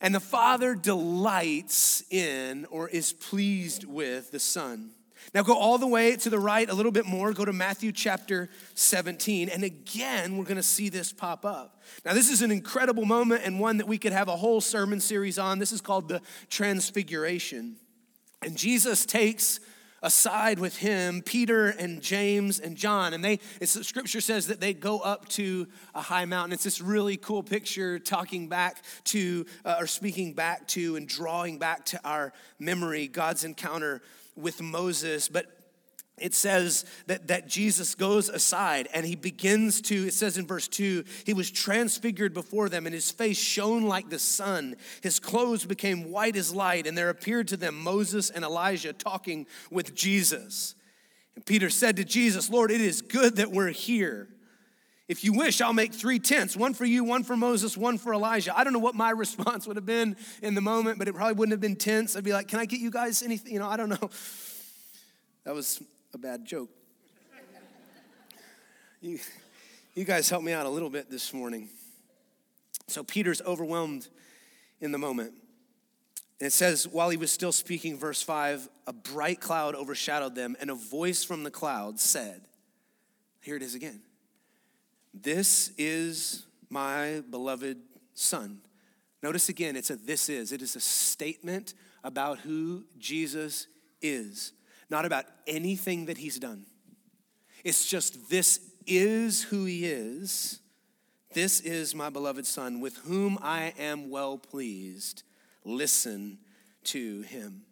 and 0.00 0.12
the 0.12 0.18
Father 0.18 0.74
delights 0.74 2.02
in 2.10 2.66
or 2.72 2.88
is 2.88 3.12
pleased 3.12 3.84
with 3.84 4.32
the 4.32 4.40
Son. 4.40 4.90
Now 5.32 5.44
go 5.44 5.56
all 5.56 5.78
the 5.78 5.86
way 5.86 6.16
to 6.16 6.28
the 6.28 6.40
right 6.40 6.68
a 6.68 6.74
little 6.74 6.90
bit 6.90 7.06
more, 7.06 7.32
go 7.32 7.44
to 7.44 7.52
Matthew 7.52 7.92
chapter 7.92 8.50
17, 8.74 9.48
and 9.48 9.62
again, 9.62 10.36
we're 10.36 10.44
gonna 10.44 10.60
see 10.60 10.88
this 10.88 11.12
pop 11.12 11.44
up. 11.44 11.80
Now, 12.04 12.14
this 12.14 12.30
is 12.30 12.42
an 12.42 12.50
incredible 12.50 13.04
moment 13.04 13.42
and 13.44 13.60
one 13.60 13.76
that 13.76 13.86
we 13.86 13.98
could 13.98 14.12
have 14.12 14.26
a 14.26 14.36
whole 14.36 14.60
sermon 14.60 14.98
series 14.98 15.38
on. 15.38 15.60
This 15.60 15.70
is 15.70 15.80
called 15.80 16.08
the 16.08 16.20
Transfiguration. 16.48 17.76
And 18.42 18.56
Jesus 18.56 19.06
takes 19.06 19.60
aside 20.02 20.58
with 20.58 20.78
him 20.78 21.22
Peter 21.22 21.68
and 21.68 22.00
James 22.00 22.58
and 22.58 22.76
John. 22.76 23.14
And 23.14 23.24
they, 23.24 23.40
it's, 23.60 23.74
the 23.74 23.84
scripture 23.84 24.20
says 24.20 24.46
that 24.46 24.60
they 24.60 24.72
go 24.72 24.98
up 25.00 25.28
to 25.30 25.66
a 25.94 26.00
high 26.00 26.24
mountain. 26.24 26.52
It's 26.52 26.64
this 26.64 26.80
really 26.80 27.16
cool 27.16 27.42
picture 27.42 27.98
talking 27.98 28.48
back 28.48 28.82
to, 29.04 29.46
uh, 29.64 29.76
or 29.78 29.86
speaking 29.86 30.32
back 30.32 30.66
to, 30.68 30.96
and 30.96 31.08
drawing 31.08 31.58
back 31.58 31.84
to 31.86 32.00
our 32.04 32.32
memory 32.58 33.08
God's 33.08 33.44
encounter 33.44 34.02
with 34.36 34.62
Moses. 34.62 35.28
But 35.28 35.46
it 36.20 36.34
says 36.34 36.84
that, 37.06 37.28
that 37.28 37.48
Jesus 37.48 37.94
goes 37.94 38.28
aside 38.28 38.88
and 38.94 39.06
he 39.06 39.16
begins 39.16 39.80
to, 39.82 40.06
it 40.06 40.14
says 40.14 40.38
in 40.38 40.46
verse 40.46 40.68
2, 40.68 41.04
he 41.24 41.34
was 41.34 41.50
transfigured 41.50 42.34
before 42.34 42.68
them, 42.68 42.86
and 42.86 42.94
his 42.94 43.10
face 43.10 43.38
shone 43.38 43.84
like 43.84 44.10
the 44.10 44.18
sun. 44.18 44.76
His 45.02 45.18
clothes 45.18 45.64
became 45.64 46.10
white 46.10 46.36
as 46.36 46.54
light, 46.54 46.86
and 46.86 46.96
there 46.96 47.10
appeared 47.10 47.48
to 47.48 47.56
them 47.56 47.76
Moses 47.82 48.30
and 48.30 48.44
Elijah 48.44 48.92
talking 48.92 49.46
with 49.70 49.94
Jesus. 49.94 50.74
And 51.34 51.44
Peter 51.44 51.70
said 51.70 51.96
to 51.96 52.04
Jesus, 52.04 52.50
Lord, 52.50 52.70
it 52.70 52.80
is 52.80 53.02
good 53.02 53.36
that 53.36 53.50
we're 53.50 53.68
here. 53.68 54.28
If 55.08 55.24
you 55.24 55.32
wish, 55.32 55.60
I'll 55.60 55.72
make 55.72 55.92
three 55.92 56.20
tents 56.20 56.56
one 56.56 56.72
for 56.72 56.84
you, 56.84 57.02
one 57.02 57.24
for 57.24 57.36
Moses, 57.36 57.76
one 57.76 57.98
for 57.98 58.14
Elijah. 58.14 58.56
I 58.56 58.62
don't 58.62 58.72
know 58.72 58.78
what 58.78 58.94
my 58.94 59.10
response 59.24 59.66
would 59.66 59.76
have 59.76 59.86
been 59.86 60.16
in 60.40 60.54
the 60.54 60.60
moment, 60.60 61.00
but 61.00 61.08
it 61.08 61.16
probably 61.16 61.34
wouldn't 61.34 61.52
have 61.52 61.60
been 61.60 61.74
tents. 61.74 62.14
I'd 62.14 62.22
be 62.22 62.32
like, 62.32 62.46
Can 62.46 62.60
I 62.60 62.64
get 62.64 62.78
you 62.78 62.92
guys 62.92 63.20
anything? 63.22 63.52
You 63.52 63.58
know, 63.58 63.68
I 63.68 63.76
don't 63.76 63.88
know. 63.88 64.10
That 65.44 65.54
was 65.54 65.82
a 66.12 66.18
bad 66.18 66.44
joke. 66.44 66.70
you, 69.00 69.18
you 69.94 70.04
guys 70.04 70.28
helped 70.28 70.44
me 70.44 70.52
out 70.52 70.66
a 70.66 70.68
little 70.68 70.90
bit 70.90 71.10
this 71.10 71.32
morning. 71.32 71.68
So 72.88 73.04
Peter's 73.04 73.40
overwhelmed 73.42 74.08
in 74.80 74.92
the 74.92 74.98
moment. 74.98 75.32
And 76.40 76.46
it 76.46 76.52
says, 76.52 76.88
while 76.88 77.10
he 77.10 77.16
was 77.16 77.30
still 77.30 77.52
speaking, 77.52 77.96
verse 77.96 78.22
5, 78.22 78.68
a 78.86 78.92
bright 78.92 79.40
cloud 79.40 79.74
overshadowed 79.74 80.34
them, 80.34 80.56
and 80.60 80.70
a 80.70 80.74
voice 80.74 81.22
from 81.22 81.44
the 81.44 81.50
cloud 81.50 82.00
said, 82.00 82.42
Here 83.40 83.56
it 83.56 83.62
is 83.62 83.74
again. 83.74 84.00
This 85.12 85.72
is 85.76 86.46
my 86.70 87.22
beloved 87.30 87.78
son. 88.14 88.60
Notice 89.22 89.48
again, 89.48 89.76
it's 89.76 89.90
a 89.90 89.96
this 89.96 90.28
is. 90.28 90.50
It 90.50 90.62
is 90.62 90.76
a 90.76 90.80
statement 90.80 91.74
about 92.02 92.38
who 92.38 92.84
Jesus 92.98 93.66
is 94.00 94.52
not 94.90 95.04
about 95.04 95.24
anything 95.46 96.06
that 96.06 96.18
he's 96.18 96.38
done. 96.38 96.66
It's 97.64 97.86
just 97.88 98.30
this 98.30 98.60
is 98.86 99.42
who 99.42 99.64
he 99.64 99.86
is. 99.86 100.60
This 101.32 101.60
is 101.60 101.94
my 101.94 102.10
beloved 102.10 102.46
Son, 102.46 102.80
with 102.80 102.96
whom 102.98 103.38
I 103.40 103.72
am 103.78 104.10
well 104.10 104.36
pleased. 104.36 105.22
Listen 105.64 106.38
to 106.84 107.22
him. 107.22 107.62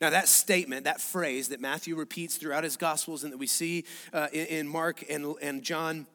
Now, 0.00 0.10
that 0.10 0.28
statement, 0.28 0.84
that 0.84 1.00
phrase 1.00 1.48
that 1.48 1.60
Matthew 1.60 1.96
repeats 1.96 2.36
throughout 2.36 2.64
his 2.64 2.76
Gospels 2.76 3.24
and 3.24 3.32
that 3.32 3.38
we 3.38 3.46
see 3.46 3.84
uh, 4.12 4.26
in, 4.32 4.46
in, 4.46 4.68
Mark 4.68 5.04
and, 5.08 5.34
and 5.40 5.62
John 5.62 6.06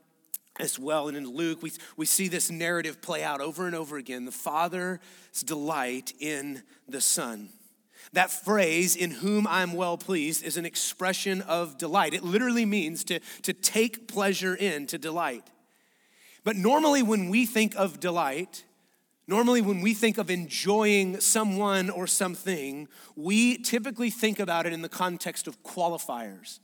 as 0.60 0.78
well, 0.78 1.08
and 1.08 1.16
in 1.16 1.26
Luke, 1.26 1.64
we, 1.64 1.72
we 1.96 2.06
see 2.06 2.28
this 2.28 2.52
narrative 2.52 3.02
play 3.02 3.24
out 3.24 3.40
over 3.40 3.66
and 3.66 3.76
over 3.76 3.98
again 3.98 4.26
the 4.26 4.32
Father's 4.32 5.00
delight 5.46 6.14
in 6.20 6.62
the 6.88 7.00
Son. 7.02 7.50
That 8.14 8.32
phrase, 8.32 8.96
in 8.96 9.12
whom 9.12 9.46
I'm 9.48 9.74
well 9.74 9.98
pleased, 9.98 10.44
is 10.44 10.58
an 10.58 10.66
expression 10.66 11.42
of 11.42 11.78
delight. 11.78 12.14
It 12.14 12.24
literally 12.24 12.66
means 12.66 13.04
to, 13.06 13.20
to 13.44 13.54
take 13.54 14.08
pleasure 14.08 14.56
in, 14.56 14.88
to 14.88 14.98
delight. 14.98 15.44
But 16.44 16.56
normally, 16.56 17.04
when 17.04 17.30
we 17.30 17.46
think 17.46 17.76
of 17.76 18.00
delight, 18.00 18.64
normally 19.28 19.62
when 19.62 19.82
we 19.82 19.94
think 19.94 20.18
of 20.18 20.30
enjoying 20.30 21.20
someone 21.20 21.90
or 21.90 22.08
something, 22.08 22.88
we 23.16 23.58
typically 23.58 24.10
think 24.10 24.40
about 24.40 24.66
it 24.66 24.74
in 24.74 24.82
the 24.82 24.90
context 24.90 25.48
of 25.48 25.62
qualifiers. 25.64 26.60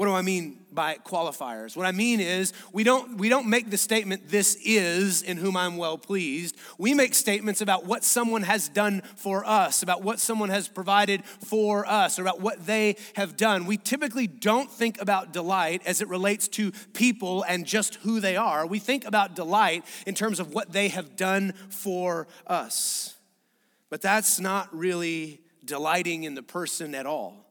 What 0.00 0.06
do 0.06 0.14
I 0.14 0.22
mean 0.22 0.60
by 0.72 0.94
qualifiers? 0.94 1.76
What 1.76 1.84
I 1.84 1.92
mean 1.92 2.20
is 2.20 2.54
we 2.72 2.84
don't 2.84 3.18
we 3.18 3.28
don't 3.28 3.48
make 3.48 3.68
the 3.68 3.76
statement 3.76 4.30
this 4.30 4.56
is 4.64 5.20
in 5.20 5.36
whom 5.36 5.58
I'm 5.58 5.76
well 5.76 5.98
pleased. 5.98 6.56
We 6.78 6.94
make 6.94 7.12
statements 7.12 7.60
about 7.60 7.84
what 7.84 8.02
someone 8.02 8.44
has 8.44 8.70
done 8.70 9.02
for 9.16 9.46
us, 9.46 9.82
about 9.82 10.02
what 10.02 10.18
someone 10.18 10.48
has 10.48 10.68
provided 10.68 11.22
for 11.26 11.86
us, 11.86 12.18
or 12.18 12.22
about 12.22 12.40
what 12.40 12.64
they 12.64 12.96
have 13.14 13.36
done. 13.36 13.66
We 13.66 13.76
typically 13.76 14.26
don't 14.26 14.70
think 14.70 14.98
about 15.02 15.34
delight 15.34 15.82
as 15.84 16.00
it 16.00 16.08
relates 16.08 16.48
to 16.48 16.72
people 16.94 17.42
and 17.42 17.66
just 17.66 17.96
who 17.96 18.20
they 18.20 18.36
are. 18.36 18.66
We 18.66 18.78
think 18.78 19.04
about 19.04 19.36
delight 19.36 19.84
in 20.06 20.14
terms 20.14 20.40
of 20.40 20.54
what 20.54 20.72
they 20.72 20.88
have 20.88 21.14
done 21.14 21.52
for 21.68 22.26
us. 22.46 23.16
But 23.90 24.00
that's 24.00 24.40
not 24.40 24.74
really 24.74 25.42
delighting 25.62 26.22
in 26.22 26.34
the 26.34 26.42
person 26.42 26.94
at 26.94 27.04
all. 27.04 27.49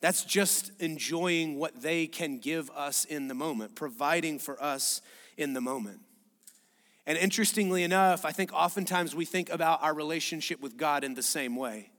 That's 0.00 0.24
just 0.24 0.70
enjoying 0.78 1.58
what 1.58 1.80
they 1.82 2.06
can 2.06 2.38
give 2.38 2.70
us 2.70 3.04
in 3.04 3.28
the 3.28 3.34
moment, 3.34 3.74
providing 3.74 4.38
for 4.38 4.62
us 4.62 5.00
in 5.36 5.52
the 5.52 5.60
moment. 5.60 6.00
And 7.06 7.16
interestingly 7.16 7.82
enough, 7.82 8.24
I 8.24 8.32
think 8.32 8.52
oftentimes 8.52 9.14
we 9.14 9.24
think 9.24 9.48
about 9.48 9.82
our 9.82 9.94
relationship 9.94 10.60
with 10.60 10.76
God 10.76 11.04
in 11.04 11.14
the 11.14 11.22
same 11.22 11.56
way. 11.56 11.90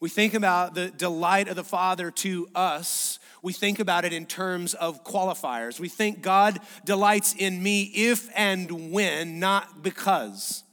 We 0.00 0.10
think 0.10 0.34
about 0.34 0.74
the 0.74 0.90
delight 0.90 1.48
of 1.48 1.56
the 1.56 1.64
Father 1.64 2.10
to 2.10 2.48
us. 2.54 3.18
We 3.42 3.52
think 3.52 3.78
about 3.78 4.04
it 4.04 4.12
in 4.12 4.26
terms 4.26 4.74
of 4.74 5.04
qualifiers. 5.04 5.80
We 5.80 5.88
think 5.88 6.20
God 6.20 6.58
delights 6.84 7.34
in 7.34 7.62
me 7.62 7.84
if 7.84 8.28
and 8.36 8.92
when, 8.92 9.38
not 9.38 9.82
because. 9.82 10.64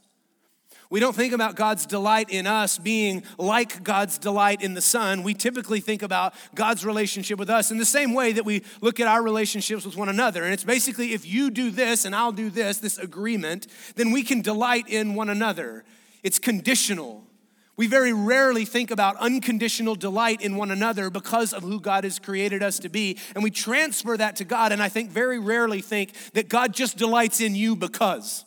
We 0.92 1.00
don't 1.00 1.16
think 1.16 1.32
about 1.32 1.56
God's 1.56 1.86
delight 1.86 2.28
in 2.28 2.46
us 2.46 2.76
being 2.76 3.22
like 3.38 3.82
God's 3.82 4.18
delight 4.18 4.60
in 4.60 4.74
the 4.74 4.82
Son. 4.82 5.22
We 5.22 5.32
typically 5.32 5.80
think 5.80 6.02
about 6.02 6.34
God's 6.54 6.84
relationship 6.84 7.38
with 7.38 7.48
us 7.48 7.70
in 7.70 7.78
the 7.78 7.86
same 7.86 8.12
way 8.12 8.32
that 8.32 8.44
we 8.44 8.62
look 8.82 9.00
at 9.00 9.08
our 9.08 9.22
relationships 9.22 9.86
with 9.86 9.96
one 9.96 10.10
another. 10.10 10.44
And 10.44 10.52
it's 10.52 10.64
basically 10.64 11.14
if 11.14 11.24
you 11.24 11.50
do 11.50 11.70
this 11.70 12.04
and 12.04 12.14
I'll 12.14 12.30
do 12.30 12.50
this, 12.50 12.76
this 12.76 12.98
agreement, 12.98 13.68
then 13.96 14.10
we 14.10 14.22
can 14.22 14.42
delight 14.42 14.86
in 14.86 15.14
one 15.14 15.30
another. 15.30 15.82
It's 16.22 16.38
conditional. 16.38 17.24
We 17.74 17.86
very 17.86 18.12
rarely 18.12 18.66
think 18.66 18.90
about 18.90 19.16
unconditional 19.16 19.94
delight 19.94 20.42
in 20.42 20.56
one 20.56 20.70
another 20.70 21.08
because 21.08 21.54
of 21.54 21.62
who 21.62 21.80
God 21.80 22.04
has 22.04 22.18
created 22.18 22.62
us 22.62 22.78
to 22.80 22.90
be. 22.90 23.16
And 23.34 23.42
we 23.42 23.50
transfer 23.50 24.14
that 24.18 24.36
to 24.36 24.44
God, 24.44 24.72
and 24.72 24.82
I 24.82 24.90
think 24.90 25.08
very 25.08 25.38
rarely 25.38 25.80
think 25.80 26.12
that 26.34 26.50
God 26.50 26.74
just 26.74 26.98
delights 26.98 27.40
in 27.40 27.54
you 27.54 27.76
because. 27.76 28.44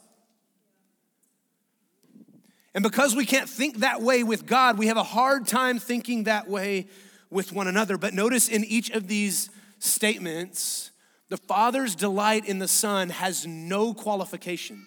And 2.76 2.84
because 2.84 3.16
we 3.16 3.26
can't 3.26 3.50
think 3.50 3.78
that 3.78 4.02
way 4.02 4.22
with 4.22 4.46
God, 4.46 4.78
we 4.78 4.88
have 4.88 4.98
a 4.98 5.04
hard 5.04 5.48
time 5.48 5.80
thinking 5.80 6.26
that 6.26 6.50
way 6.50 6.88
with 7.30 7.54
one 7.54 7.68
another. 7.68 7.98
But 7.98 8.14
notice 8.14 8.50
in 8.50 8.66
each 8.66 8.90
of 8.90 9.08
these 9.08 9.50
statements, 9.80 10.92
the 11.30 11.38
Father's 11.38 11.96
delight 11.96 12.46
in 12.46 12.60
the 12.60 12.68
Son 12.68 13.10
has 13.10 13.48
no 13.48 13.94
qualification. 13.94 14.86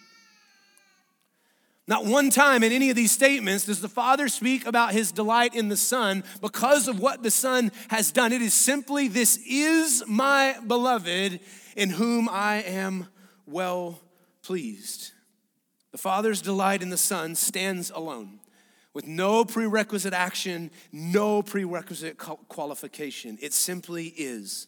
Not 1.87 2.05
one 2.05 2.29
time 2.29 2.61
in 2.61 2.71
any 2.71 2.91
of 2.91 2.95
these 2.95 3.11
statements 3.11 3.65
does 3.65 3.81
the 3.81 3.89
Father 3.89 4.27
speak 4.27 4.67
about 4.67 4.91
his 4.91 5.11
delight 5.11 5.55
in 5.55 5.69
the 5.69 5.75
Son 5.75 6.23
because 6.41 6.87
of 6.87 6.99
what 6.99 7.23
the 7.23 7.31
Son 7.31 7.71
has 7.87 8.11
done. 8.11 8.31
It 8.31 8.43
is 8.43 8.53
simply, 8.53 9.07
This 9.07 9.39
is 9.47 10.03
my 10.07 10.55
beloved 10.67 11.39
in 11.75 11.89
whom 11.89 12.29
I 12.29 12.57
am 12.57 13.07
well 13.47 13.99
pleased. 14.43 15.13
The 15.91 15.97
Father's 15.97 16.41
delight 16.41 16.81
in 16.81 16.89
the 16.89 16.97
Son 16.97 17.35
stands 17.35 17.89
alone 17.89 18.39
with 18.93 19.07
no 19.07 19.45
prerequisite 19.45 20.13
action, 20.13 20.71
no 20.91 21.41
prerequisite 21.41 22.17
qualification. 22.17 23.37
It 23.41 23.53
simply 23.53 24.07
is. 24.07 24.67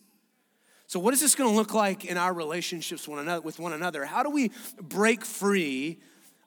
So, 0.87 0.99
what 0.99 1.13
is 1.13 1.21
this 1.21 1.35
going 1.35 1.49
to 1.49 1.55
look 1.55 1.73
like 1.73 2.05
in 2.05 2.17
our 2.17 2.33
relationships 2.33 3.07
with 3.07 3.59
one 3.59 3.73
another? 3.73 4.05
How 4.05 4.23
do 4.23 4.29
we 4.29 4.51
break 4.81 5.23
free 5.23 5.99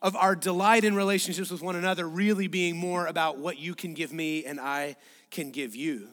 of 0.02 0.14
our 0.16 0.37
delight 0.37 0.85
in 0.85 0.95
relationships 0.95 1.50
with 1.50 1.62
one 1.62 1.76
another 1.76 2.07
really 2.09 2.47
being 2.47 2.76
more 2.76 3.07
about 3.07 3.38
what 3.38 3.59
you 3.59 3.75
can 3.75 3.95
give 3.95 4.12
me 4.12 4.45
and 4.45 4.61
I 4.61 4.97
can 5.31 5.50
give 5.50 5.75
you? 5.75 6.09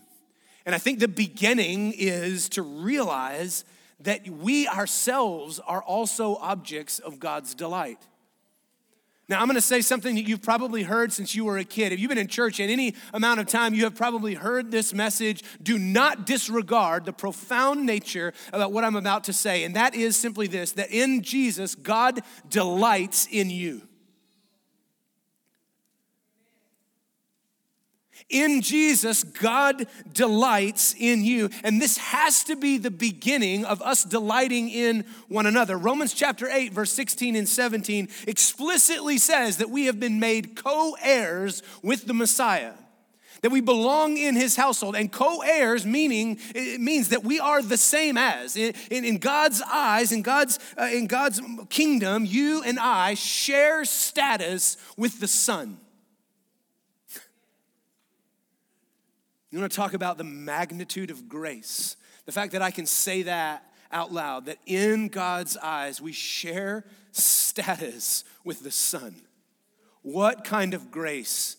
And 0.66 0.74
I 0.76 0.78
think 0.78 1.00
the 1.00 1.08
beginning 1.08 1.94
is 1.98 2.48
to 2.50 2.62
realize 2.62 3.66
that 4.00 4.28
we 4.30 4.68
ourselves 4.68 5.60
are 5.60 5.82
also 5.82 6.36
objects 6.38 7.00
of 7.00 7.20
God's 7.20 7.54
delight. 7.54 8.00
Now, 9.30 9.40
I'm 9.40 9.48
gonna 9.48 9.62
say 9.62 9.82
something 9.82 10.16
that 10.16 10.28
you've 10.28 10.42
probably 10.42 10.84
heard 10.84 11.14
since 11.14 11.36
you 11.36 11.46
were 11.46 11.58
a 11.58 11.64
kid. 11.64 11.94
If 11.94 12.00
you've 12.00 12.10
been 12.10 12.18
in 12.18 12.28
church 12.28 12.60
at 12.60 12.70
any 12.70 12.96
amount 13.14 13.40
of 13.40 13.48
time, 13.48 13.74
you 13.74 13.86
have 13.86 13.96
probably 13.96 14.34
heard 14.34 14.72
this 14.72 14.94
message. 14.94 15.44
Do 15.62 15.78
not 15.80 16.26
disregard 16.26 17.06
the 17.06 17.14
profound 17.14 17.86
nature 17.86 18.34
about 18.52 18.74
what 18.74 18.84
I'm 18.84 18.96
about 18.96 19.24
to 19.26 19.34
say, 19.34 19.64
and 19.64 19.76
that 19.76 19.96
is 19.96 20.18
simply 20.18 20.48
this 20.48 20.74
that 20.74 20.92
in 20.92 21.22
Jesus, 21.22 21.76
God 21.76 22.22
delights 22.50 23.28
in 23.32 23.50
you. 23.50 23.88
In 28.30 28.62
Jesus, 28.62 29.24
God 29.24 29.88
delights 30.12 30.96
in 30.98 31.24
you. 31.24 31.50
And 31.64 31.82
this 31.82 31.98
has 31.98 32.44
to 32.46 32.56
be 32.56 32.78
the 32.78 32.92
beginning 32.92 33.66
of 33.66 33.82
us 33.82 34.04
delighting 34.04 34.70
in 34.70 35.06
one 35.28 35.46
another. 35.46 35.78
Romans 35.78 36.14
chapter 36.14 36.48
8, 36.50 36.74
verse 36.74 36.92
16 36.92 37.36
and 37.36 37.48
17 37.48 38.10
explicitly 38.28 39.18
says 39.18 39.58
that 39.58 39.70
we 39.70 39.86
have 39.86 40.00
been 40.00 40.20
made 40.20 40.56
co 40.56 40.96
heirs 41.02 41.64
with 41.82 42.06
the 42.06 42.14
Messiah. 42.14 42.74
That 43.42 43.52
we 43.52 43.60
belong 43.60 44.18
in 44.18 44.36
his 44.36 44.56
household. 44.56 44.96
And 44.96 45.12
co 45.12 45.42
heirs 45.42 45.86
meaning, 45.86 46.38
it 46.54 46.80
means 46.80 47.10
that 47.10 47.24
we 47.24 47.40
are 47.40 47.62
the 47.62 47.78
same 47.78 48.18
as. 48.18 48.56
In, 48.56 48.74
in, 48.92 49.04
in 49.04 49.18
God's 49.18 49.64
eyes, 49.64 50.12
in 50.12 50.22
God's, 50.22 50.60
uh, 50.80 50.84
in 50.84 51.08
God's 51.08 51.42
kingdom, 51.70 52.24
you 52.26 52.62
and 52.64 52.78
I 52.80 53.16
share 53.16 53.84
status 53.84 54.78
with 54.96 55.20
the 55.20 55.28
Son. 55.28 55.80
You 59.52 59.60
want 59.60 59.72
to 59.72 59.76
talk 59.76 59.94
about 59.94 60.18
the 60.18 60.24
magnitude 60.24 61.12
of 61.12 61.28
grace? 61.28 61.98
The 62.26 62.32
fact 62.32 62.54
that 62.54 62.62
I 62.62 62.72
can 62.72 62.86
say 62.86 63.24
that 63.24 63.66
out 63.92 64.14
loud, 64.14 64.46
that 64.46 64.60
in 64.66 65.10
God's 65.10 65.58
eyes 65.58 66.00
we 66.00 66.14
share 66.14 66.86
status 67.12 68.24
with 68.46 68.64
the 68.64 68.72
Son. 68.72 69.24
What 70.04 70.46
kind 70.46 70.74
of 70.74 70.90
grace 70.90 71.58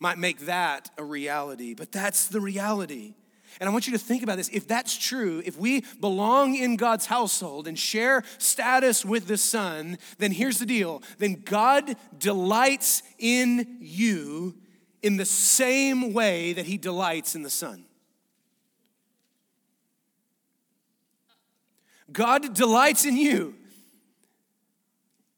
might 0.00 0.18
make 0.18 0.40
that 0.40 0.90
a 0.98 1.04
reality? 1.04 1.74
But 1.74 1.92
that's 1.92 2.26
the 2.26 2.40
reality. 2.40 3.14
And 3.60 3.68
I 3.68 3.72
want 3.72 3.86
you 3.86 3.92
to 3.92 3.98
think 3.98 4.24
about 4.24 4.36
this. 4.36 4.48
If 4.48 4.66
that's 4.66 4.96
true, 4.96 5.40
if 5.46 5.56
we 5.56 5.84
belong 6.00 6.56
in 6.56 6.76
God's 6.76 7.06
household 7.06 7.68
and 7.68 7.78
share 7.78 8.24
status 8.38 9.04
with 9.04 9.28
the 9.28 9.36
Son, 9.36 9.98
then 10.18 10.32
here's 10.32 10.58
the 10.58 10.66
deal. 10.66 11.02
Then 11.18 11.42
God 11.44 11.96
delights 12.18 13.04
in 13.18 13.78
you 13.80 14.56
in 15.02 15.16
the 15.16 15.24
same 15.24 16.12
way 16.12 16.52
that 16.52 16.66
he 16.66 16.76
delights 16.76 17.34
in 17.34 17.42
the 17.42 17.50
Son. 17.50 17.84
God 22.10 22.54
delights 22.54 23.04
in 23.04 23.16
you 23.16 23.54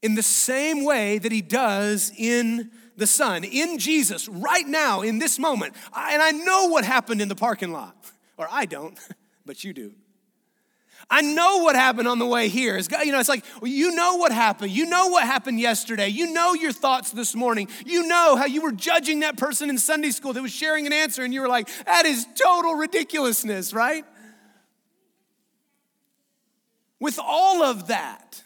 in 0.03 0.15
the 0.15 0.23
same 0.23 0.85
way 0.85 1.19
that 1.19 1.33
he 1.33 1.43
does 1.43 2.13
in 2.17 2.71
the 2.97 3.07
Son, 3.07 3.45
in 3.45 3.79
Jesus, 3.79 4.29
right 4.29 4.67
now, 4.67 5.03
in 5.03 5.19
this 5.19 5.39
moment. 5.39 5.75
and 5.95 6.23
I 6.23 6.31
know 6.33 6.69
what 6.69 6.85
happened 6.85 7.21
in 7.21 7.29
the 7.29 7.37
parking 7.37 7.73
lot, 7.73 7.97
or 8.37 8.47
I 8.51 8.67
don't, 8.67 8.99
but 9.47 9.65
you 9.65 9.73
do. 9.73 9.95
I 11.09 11.23
know 11.23 11.59
what 11.59 11.77
happened 11.77 12.09
on 12.09 12.19
the 12.19 12.27
way 12.27 12.49
here. 12.49 12.77
It's, 12.77 12.89
you 12.91 13.13
know, 13.13 13.21
it's 13.21 13.29
like, 13.29 13.45
well, 13.61 13.71
you 13.71 13.95
know 13.95 14.17
what 14.17 14.33
happened. 14.33 14.71
You 14.71 14.87
know 14.87 15.09
what 15.09 15.25
happened 15.25 15.59
yesterday. 15.59 16.09
You 16.09 16.33
know 16.33 16.55
your 16.55 16.73
thoughts 16.73 17.11
this 17.11 17.35
morning. 17.35 17.69
You 17.87 18.07
know 18.07 18.37
how 18.37 18.47
you 18.47 18.63
were 18.63 18.73
judging 18.73 19.21
that 19.21 19.37
person 19.37 19.71
in 19.71 19.79
Sunday 19.79 20.11
school 20.11 20.33
that 20.33 20.43
was 20.43 20.53
sharing 20.53 20.87
an 20.87 20.93
answer 20.93 21.23
and 21.23 21.33
you 21.33 21.41
were 21.41 21.49
like, 21.49 21.69
that 21.85 22.07
is 22.07 22.27
total 22.35 22.75
ridiculousness, 22.75 23.73
right? 23.73 24.05
With 27.01 27.19
all 27.19 27.63
of 27.63 27.87
that, 27.87 28.43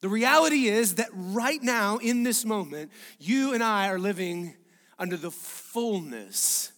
the 0.00 0.08
reality 0.08 0.66
is 0.66 0.96
that 0.96 1.08
right 1.12 1.62
now, 1.62 1.98
in 1.98 2.22
this 2.22 2.44
moment, 2.44 2.90
you 3.18 3.52
and 3.54 3.62
I 3.62 3.88
are 3.88 3.98
living 3.98 4.54
under 4.98 5.16
the 5.16 5.30
fullness 5.30 6.72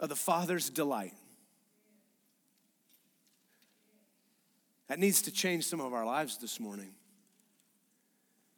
of 0.00 0.08
the 0.08 0.16
Father's 0.16 0.70
delight. 0.70 1.12
That 4.88 4.98
needs 4.98 5.22
to 5.22 5.30
change 5.30 5.64
some 5.66 5.80
of 5.80 5.92
our 5.92 6.04
lives 6.04 6.38
this 6.38 6.58
morning. 6.58 6.92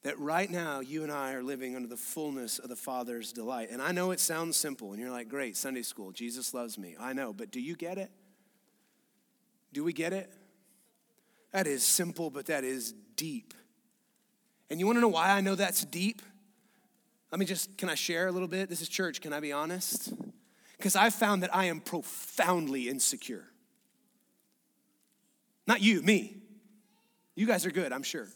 That 0.03 0.19
right 0.19 0.49
now, 0.49 0.81
you 0.81 1.03
and 1.03 1.13
I 1.13 1.35
are 1.35 1.43
living 1.43 1.77
under 1.77 1.89
the 1.89 1.97
fullness 1.97 2.59
of 2.59 2.69
the 2.69 2.77
Father's 2.77 3.33
delight. 3.33 3.69
And 3.71 3.83
I 3.83 3.93
know 3.93 4.13
it 4.13 4.21
sounds 4.21 4.57
simple, 4.57 4.93
and 4.93 5.01
you're 5.01 5.11
like, 5.11 5.29
great, 5.29 5.57
Sunday 5.57 5.83
school, 5.83 6.11
Jesus 6.11 6.55
loves 6.55 6.79
me. 6.79 6.97
I 6.99 7.13
know, 7.13 7.33
but 7.33 7.51
do 7.51 7.61
you 7.61 7.77
get 7.77 7.99
it? 7.99 8.11
Do 9.73 9.85
we 9.85 9.93
get 9.93 10.13
it? 10.13 10.33
That 11.53 11.67
is 11.67 11.83
simple, 11.83 12.31
but 12.31 12.47
that 12.47 12.65
is 12.65 12.95
deep. 13.17 13.53
And 14.71 14.81
you 14.81 14.87
wanna 14.87 15.01
know 15.01 15.09
why 15.09 15.31
I 15.31 15.41
know 15.41 15.55
that's 15.57 15.85
deep? 15.85 16.23
Let 17.31 17.39
me 17.39 17.45
just, 17.45 17.77
can 17.77 17.91
I 17.91 17.95
share 17.95 18.29
a 18.29 18.33
little 18.33 18.49
bit? 18.49 18.69
This 18.69 18.81
is 18.81 18.89
church, 18.89 19.21
can 19.21 19.33
I 19.33 19.41
be 19.41 19.53
honest? 19.53 20.13
Because 20.79 20.97
I 20.97 21.11
found 21.11 21.43
that 21.43 21.55
I 21.55 21.67
am 21.67 21.81
profoundly 21.81 22.89
insecure. 22.89 23.50
Not 25.71 25.83
you, 25.83 26.03
me. 26.03 26.35
You 27.37 27.47
guys 27.47 27.65
are 27.65 27.71
good, 27.71 27.93
I'm 27.93 28.03
sure. 28.03 28.27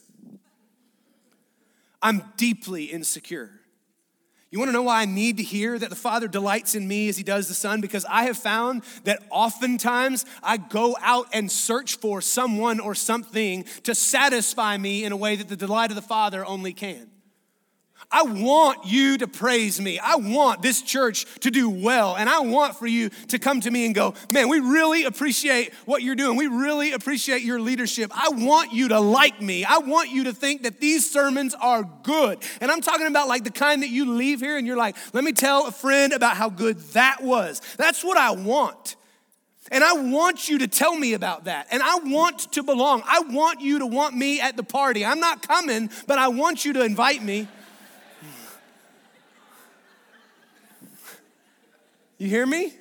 I'm 2.01 2.23
deeply 2.37 2.85
insecure. 2.85 3.51
You 4.51 4.59
want 4.59 4.69
to 4.69 4.71
know 4.71 4.83
why 4.83 5.01
I 5.01 5.05
need 5.05 5.35
to 5.35 5.43
hear 5.43 5.77
that 5.77 5.89
the 5.89 5.97
Father 5.97 6.29
delights 6.29 6.75
in 6.75 6.87
me 6.87 7.09
as 7.09 7.17
He 7.17 7.23
does 7.25 7.49
the 7.49 7.53
Son? 7.53 7.81
Because 7.81 8.05
I 8.05 8.23
have 8.23 8.37
found 8.37 8.83
that 9.03 9.21
oftentimes 9.29 10.25
I 10.41 10.55
go 10.55 10.95
out 11.01 11.27
and 11.33 11.51
search 11.51 11.97
for 11.97 12.21
someone 12.21 12.79
or 12.79 12.95
something 12.95 13.65
to 13.83 13.93
satisfy 13.93 14.77
me 14.77 15.03
in 15.03 15.11
a 15.11 15.17
way 15.17 15.35
that 15.35 15.49
the 15.49 15.57
delight 15.57 15.91
of 15.91 15.97
the 15.97 16.01
Father 16.01 16.45
only 16.45 16.71
can. 16.71 17.11
I 18.11 18.23
want 18.23 18.85
you 18.85 19.17
to 19.17 19.27
praise 19.27 19.79
me. 19.81 19.99
I 19.99 20.15
want 20.15 20.61
this 20.61 20.81
church 20.81 21.25
to 21.41 21.51
do 21.51 21.69
well. 21.69 22.15
And 22.15 22.29
I 22.29 22.39
want 22.39 22.75
for 22.75 22.87
you 22.87 23.09
to 23.29 23.39
come 23.39 23.61
to 23.61 23.71
me 23.71 23.85
and 23.85 23.95
go, 23.95 24.13
man, 24.29 24.49
we 24.49 24.59
really 24.59 25.03
appreciate 25.03 25.73
what 25.85 26.01
you're 26.01 26.15
doing. 26.15 26.37
We 26.37 26.47
really 26.47 26.93
appreciate 26.93 27.41
your 27.41 27.59
leadership. 27.59 28.11
I 28.13 28.29
want 28.29 28.73
you 28.73 28.89
to 28.89 28.99
like 28.99 29.41
me. 29.41 29.65
I 29.65 29.79
want 29.79 30.11
you 30.11 30.25
to 30.25 30.33
think 30.33 30.63
that 30.63 30.79
these 30.79 31.09
sermons 31.09 31.55
are 31.55 31.83
good. 32.03 32.39
And 32.61 32.71
I'm 32.71 32.81
talking 32.81 33.07
about 33.07 33.27
like 33.27 33.43
the 33.43 33.51
kind 33.51 33.83
that 33.83 33.89
you 33.89 34.13
leave 34.13 34.39
here 34.39 34.57
and 34.57 34.65
you're 34.65 34.77
like, 34.77 34.95
let 35.13 35.23
me 35.23 35.31
tell 35.31 35.67
a 35.67 35.71
friend 35.71 36.13
about 36.13 36.37
how 36.37 36.49
good 36.49 36.79
that 36.93 37.21
was. 37.21 37.61
That's 37.77 38.03
what 38.03 38.17
I 38.17 38.31
want. 38.31 38.95
And 39.71 39.83
I 39.83 39.93
want 39.93 40.47
you 40.47 40.59
to 40.59 40.67
tell 40.67 40.95
me 40.95 41.13
about 41.13 41.45
that. 41.45 41.67
And 41.71 41.81
I 41.81 41.95
want 41.95 42.51
to 42.53 42.61
belong. 42.61 43.01
I 43.05 43.21
want 43.21 43.61
you 43.61 43.79
to 43.79 43.87
want 43.87 44.15
me 44.15 44.39
at 44.39 44.55
the 44.57 44.63
party. 44.63 45.03
I'm 45.03 45.19
not 45.19 45.47
coming, 45.47 45.89
but 46.05 46.19
I 46.19 46.27
want 46.27 46.65
you 46.65 46.73
to 46.73 46.83
invite 46.83 47.23
me. 47.23 47.47
You 52.17 52.29
hear 52.29 52.45
me? 52.45 52.73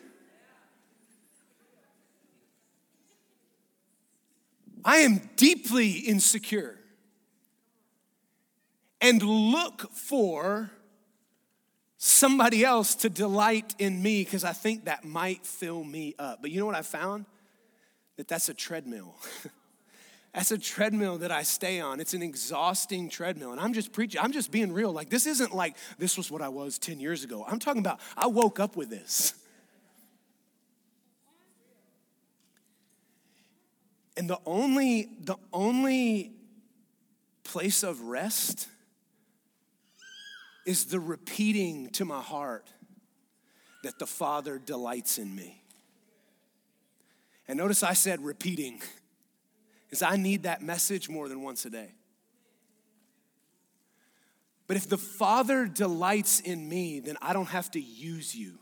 I 4.85 4.99
am 4.99 5.29
deeply 5.37 5.91
insecure 5.91 6.79
and 9.01 9.23
look 9.23 9.91
for 9.93 10.71
somebody 11.97 12.65
else 12.65 12.95
to 12.97 13.09
delight 13.09 13.75
in 13.79 14.03
me 14.03 14.23
because 14.23 14.45
I 14.45 14.53
think 14.53 14.85
that 14.85 15.05
might 15.05 15.45
fill 15.47 15.83
me 15.83 16.15
up. 16.19 16.43
But 16.43 16.51
you 16.51 16.61
know 16.61 16.67
what 16.67 16.75
I 16.75 16.83
found? 16.83 17.25
That 18.17 18.29
that's 18.29 18.49
a 18.49 18.55
treadmill. 18.55 19.17
that's 20.35 20.51
a 20.51 20.59
treadmill 20.59 21.19
that 21.19 21.31
I 21.31 21.45
stay 21.45 21.79
on. 21.79 22.01
It's 22.01 22.13
an 22.13 22.23
exhausting 22.23 23.09
treadmill. 23.09 23.53
And 23.53 23.61
I'm 23.61 23.73
just 23.73 23.93
preaching, 23.93 24.21
I'm 24.21 24.33
just 24.33 24.51
being 24.51 24.73
real. 24.73 24.93
Like, 24.93 25.09
this 25.09 25.27
isn't 25.27 25.55
like 25.55 25.77
this 25.97 26.17
was 26.17 26.29
what 26.29 26.43
I 26.43 26.49
was 26.49 26.77
10 26.79 26.99
years 26.99 27.23
ago. 27.23 27.45
I'm 27.47 27.61
talking 27.61 27.81
about 27.81 28.01
I 28.17 28.27
woke 28.27 28.59
up 28.59 28.77
with 28.77 28.91
this. 28.91 29.35
And 34.17 34.29
the 34.29 34.39
only, 34.45 35.09
the 35.21 35.37
only 35.53 36.33
place 37.45 37.85
of 37.85 38.01
rest 38.01 38.69
is 40.67 40.87
the 40.87 41.01
repeating 41.01 41.91
to 41.91 42.05
my 42.05 42.21
heart 42.21 42.69
that 43.85 43.99
the 43.99 44.07
Father 44.07 44.59
delights 44.59 45.19
in 45.19 45.35
me. 45.35 45.63
And 47.47 47.59
notice 47.59 47.83
I 47.83 47.93
said 47.93 48.25
repeating 48.25 48.81
I 50.03 50.17
need 50.17 50.45
that 50.45 50.63
message 50.63 51.09
more 51.09 51.29
than 51.29 51.43
once 51.43 51.65
a 51.65 51.71
day. 51.71 51.93
But 54.67 54.77
if 54.77 54.89
the 54.89 54.99
Father 54.99 55.67
delights 55.67 56.41
in 56.41 56.69
me, 56.69 57.01
then 57.01 57.17
I 57.21 57.33
don't 57.33 57.49
have 57.49 57.71
to 57.73 57.81
use 57.81 58.35
you. 58.35 58.59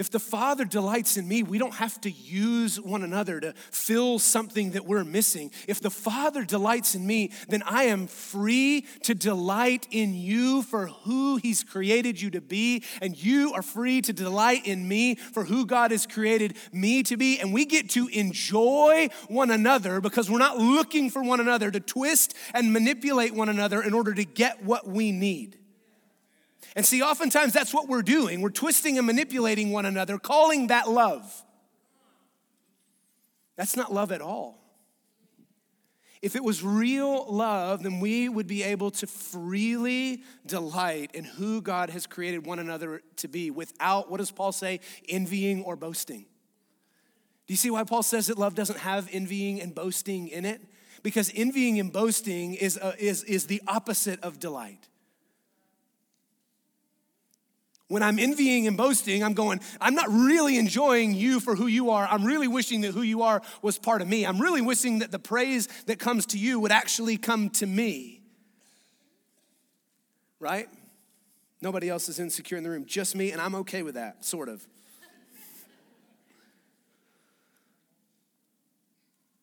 If 0.00 0.08
the 0.08 0.18
Father 0.18 0.64
delights 0.64 1.18
in 1.18 1.28
me, 1.28 1.42
we 1.42 1.58
don't 1.58 1.74
have 1.74 2.00
to 2.00 2.10
use 2.10 2.80
one 2.80 3.02
another 3.02 3.38
to 3.38 3.52
fill 3.70 4.18
something 4.18 4.70
that 4.70 4.86
we're 4.86 5.04
missing. 5.04 5.50
If 5.68 5.82
the 5.82 5.90
Father 5.90 6.42
delights 6.42 6.94
in 6.94 7.06
me, 7.06 7.32
then 7.48 7.62
I 7.66 7.84
am 7.84 8.06
free 8.06 8.86
to 9.02 9.14
delight 9.14 9.86
in 9.90 10.14
you 10.14 10.62
for 10.62 10.86
who 10.86 11.36
He's 11.36 11.62
created 11.62 12.18
you 12.18 12.30
to 12.30 12.40
be, 12.40 12.82
and 13.02 13.14
you 13.14 13.52
are 13.52 13.60
free 13.60 14.00
to 14.00 14.14
delight 14.14 14.66
in 14.66 14.88
me 14.88 15.16
for 15.16 15.44
who 15.44 15.66
God 15.66 15.90
has 15.90 16.06
created 16.06 16.56
me 16.72 17.02
to 17.02 17.18
be. 17.18 17.38
And 17.38 17.52
we 17.52 17.66
get 17.66 17.90
to 17.90 18.08
enjoy 18.08 19.10
one 19.28 19.50
another 19.50 20.00
because 20.00 20.30
we're 20.30 20.38
not 20.38 20.56
looking 20.56 21.10
for 21.10 21.22
one 21.22 21.40
another 21.40 21.70
to 21.70 21.78
twist 21.78 22.32
and 22.54 22.72
manipulate 22.72 23.34
one 23.34 23.50
another 23.50 23.82
in 23.82 23.92
order 23.92 24.14
to 24.14 24.24
get 24.24 24.64
what 24.64 24.88
we 24.88 25.12
need. 25.12 25.59
And 26.76 26.86
see, 26.86 27.02
oftentimes 27.02 27.52
that's 27.52 27.74
what 27.74 27.88
we're 27.88 28.02
doing. 28.02 28.40
We're 28.40 28.50
twisting 28.50 28.98
and 28.98 29.06
manipulating 29.06 29.70
one 29.70 29.86
another, 29.86 30.18
calling 30.18 30.68
that 30.68 30.88
love. 30.88 31.44
That's 33.56 33.76
not 33.76 33.92
love 33.92 34.12
at 34.12 34.20
all. 34.20 34.60
If 36.22 36.36
it 36.36 36.44
was 36.44 36.62
real 36.62 37.32
love, 37.32 37.82
then 37.82 37.98
we 37.98 38.28
would 38.28 38.46
be 38.46 38.62
able 38.62 38.90
to 38.92 39.06
freely 39.06 40.22
delight 40.44 41.12
in 41.14 41.24
who 41.24 41.62
God 41.62 41.88
has 41.90 42.06
created 42.06 42.44
one 42.44 42.58
another 42.58 43.02
to 43.16 43.28
be 43.28 43.50
without, 43.50 44.10
what 44.10 44.18
does 44.18 44.30
Paul 44.30 44.52
say, 44.52 44.80
envying 45.08 45.62
or 45.62 45.76
boasting. 45.76 46.26
Do 47.46 47.54
you 47.54 47.56
see 47.56 47.70
why 47.70 47.84
Paul 47.84 48.02
says 48.02 48.26
that 48.26 48.36
love 48.36 48.54
doesn't 48.54 48.80
have 48.80 49.08
envying 49.10 49.62
and 49.62 49.74
boasting 49.74 50.28
in 50.28 50.44
it? 50.44 50.60
Because 51.02 51.32
envying 51.34 51.80
and 51.80 51.90
boasting 51.90 52.52
is, 52.52 52.76
uh, 52.76 52.94
is, 52.98 53.24
is 53.24 53.46
the 53.46 53.62
opposite 53.66 54.20
of 54.22 54.38
delight. 54.38 54.89
When 57.90 58.04
I'm 58.04 58.20
envying 58.20 58.68
and 58.68 58.76
boasting, 58.76 59.24
I'm 59.24 59.34
going, 59.34 59.58
I'm 59.80 59.96
not 59.96 60.08
really 60.08 60.58
enjoying 60.58 61.12
you 61.12 61.40
for 61.40 61.56
who 61.56 61.66
you 61.66 61.90
are. 61.90 62.06
I'm 62.06 62.24
really 62.24 62.46
wishing 62.46 62.82
that 62.82 62.92
who 62.92 63.02
you 63.02 63.22
are 63.22 63.42
was 63.62 63.78
part 63.78 64.00
of 64.00 64.06
me. 64.06 64.24
I'm 64.24 64.40
really 64.40 64.60
wishing 64.60 65.00
that 65.00 65.10
the 65.10 65.18
praise 65.18 65.66
that 65.86 65.98
comes 65.98 66.24
to 66.26 66.38
you 66.38 66.60
would 66.60 66.70
actually 66.70 67.16
come 67.16 67.50
to 67.50 67.66
me. 67.66 68.22
Right? 70.38 70.68
Nobody 71.60 71.88
else 71.88 72.08
is 72.08 72.20
insecure 72.20 72.56
in 72.56 72.62
the 72.62 72.70
room, 72.70 72.84
just 72.86 73.16
me, 73.16 73.32
and 73.32 73.40
I'm 73.40 73.56
okay 73.56 73.82
with 73.82 73.96
that, 73.96 74.24
sort 74.24 74.48
of. 74.48 74.64